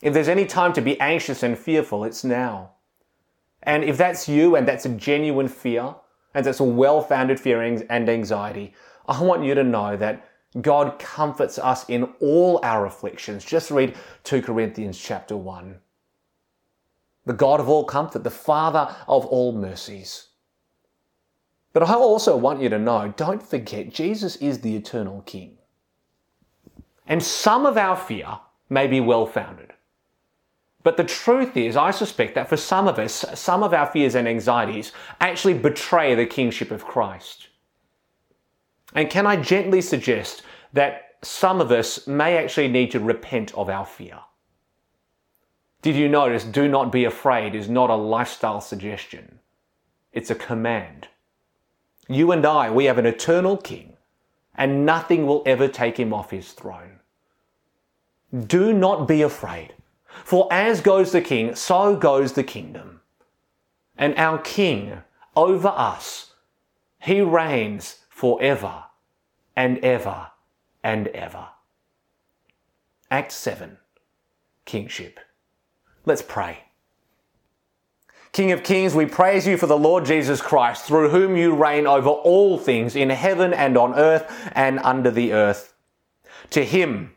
If 0.00 0.14
there's 0.14 0.28
any 0.28 0.46
time 0.46 0.72
to 0.72 0.80
be 0.80 0.98
anxious 1.00 1.42
and 1.42 1.56
fearful, 1.58 2.04
it's 2.04 2.24
now. 2.24 2.72
And 3.62 3.84
if 3.84 3.96
that's 3.96 4.28
you 4.28 4.56
and 4.56 4.66
that's 4.66 4.86
a 4.86 4.90
genuine 4.90 5.48
fear, 5.48 5.94
and 6.34 6.44
that's 6.44 6.60
a 6.60 6.64
well 6.64 7.00
founded 7.02 7.38
fear 7.38 7.62
and 7.62 8.08
anxiety, 8.08 8.74
I 9.06 9.22
want 9.22 9.44
you 9.44 9.54
to 9.54 9.64
know 9.64 9.96
that 9.96 10.28
God 10.60 10.98
comforts 10.98 11.58
us 11.58 11.88
in 11.88 12.04
all 12.20 12.60
our 12.62 12.86
afflictions. 12.86 13.44
Just 13.44 13.70
read 13.70 13.96
2 14.24 14.42
Corinthians 14.42 14.98
chapter 14.98 15.36
1. 15.36 15.78
The 17.24 17.32
God 17.32 17.60
of 17.60 17.68
all 17.68 17.84
comfort, 17.84 18.24
the 18.24 18.30
Father 18.30 18.94
of 19.06 19.24
all 19.26 19.52
mercies. 19.52 20.28
But 21.72 21.84
I 21.84 21.94
also 21.94 22.36
want 22.36 22.60
you 22.60 22.68
to 22.68 22.78
know 22.78 23.14
don't 23.16 23.42
forget, 23.42 23.92
Jesus 23.92 24.36
is 24.36 24.60
the 24.60 24.76
eternal 24.76 25.22
King. 25.22 25.58
And 27.06 27.22
some 27.22 27.64
of 27.64 27.76
our 27.76 27.96
fear 27.96 28.40
may 28.68 28.86
be 28.86 29.00
well 29.00 29.26
founded. 29.26 29.72
But 30.82 30.96
the 30.96 31.04
truth 31.04 31.56
is, 31.56 31.76
I 31.76 31.92
suspect 31.92 32.34
that 32.34 32.48
for 32.48 32.56
some 32.56 32.88
of 32.88 32.98
us, 32.98 33.24
some 33.34 33.62
of 33.62 33.72
our 33.72 33.86
fears 33.86 34.14
and 34.14 34.26
anxieties 34.26 34.92
actually 35.20 35.54
betray 35.54 36.14
the 36.14 36.26
kingship 36.26 36.70
of 36.70 36.84
Christ. 36.84 37.48
And 38.94 39.08
can 39.08 39.26
I 39.26 39.36
gently 39.36 39.80
suggest 39.80 40.42
that 40.72 41.16
some 41.22 41.60
of 41.60 41.70
us 41.70 42.06
may 42.06 42.36
actually 42.36 42.68
need 42.68 42.90
to 42.90 43.00
repent 43.00 43.54
of 43.54 43.68
our 43.68 43.86
fear? 43.86 44.18
Did 45.82 45.96
you 45.96 46.08
notice 46.08 46.44
do 46.44 46.68
not 46.68 46.92
be 46.92 47.04
afraid 47.04 47.54
is 47.54 47.68
not 47.68 47.90
a 47.90 47.96
lifestyle 47.96 48.60
suggestion? 48.60 49.38
It's 50.12 50.30
a 50.30 50.34
command. 50.34 51.08
You 52.08 52.32
and 52.32 52.44
I, 52.44 52.70
we 52.70 52.84
have 52.84 52.98
an 52.98 53.06
eternal 53.06 53.56
king, 53.56 53.96
and 54.54 54.84
nothing 54.84 55.26
will 55.26 55.42
ever 55.46 55.68
take 55.68 55.98
him 55.98 56.12
off 56.12 56.30
his 56.30 56.52
throne. 56.52 57.00
Do 58.46 58.72
not 58.72 59.08
be 59.08 59.22
afraid. 59.22 59.74
For 60.24 60.48
as 60.50 60.80
goes 60.80 61.12
the 61.12 61.20
king, 61.20 61.54
so 61.54 61.96
goes 61.96 62.32
the 62.32 62.44
kingdom. 62.44 63.00
And 63.96 64.14
our 64.16 64.38
king 64.38 65.02
over 65.36 65.68
us, 65.68 66.34
he 67.00 67.20
reigns 67.20 67.98
forever 68.08 68.84
and 69.56 69.78
ever 69.78 70.28
and 70.82 71.08
ever. 71.08 71.48
Act 73.10 73.32
7 73.32 73.78
Kingship. 74.64 75.20
Let's 76.04 76.22
pray. 76.22 76.64
King 78.32 78.52
of 78.52 78.62
kings, 78.62 78.94
we 78.94 79.04
praise 79.04 79.46
you 79.46 79.58
for 79.58 79.66
the 79.66 79.76
Lord 79.76 80.06
Jesus 80.06 80.40
Christ, 80.40 80.84
through 80.84 81.10
whom 81.10 81.36
you 81.36 81.54
reign 81.54 81.86
over 81.86 82.08
all 82.08 82.56
things 82.56 82.96
in 82.96 83.10
heaven 83.10 83.52
and 83.52 83.76
on 83.76 83.94
earth 83.94 84.50
and 84.52 84.78
under 84.78 85.10
the 85.10 85.34
earth. 85.34 85.74
To 86.50 86.64
him 86.64 87.12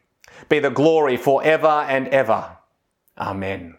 be 0.49 0.59
the 0.59 0.69
glory 0.69 1.15
forever 1.15 1.85
and 1.87 2.09
ever. 2.09 2.54
Amen. 3.18 3.78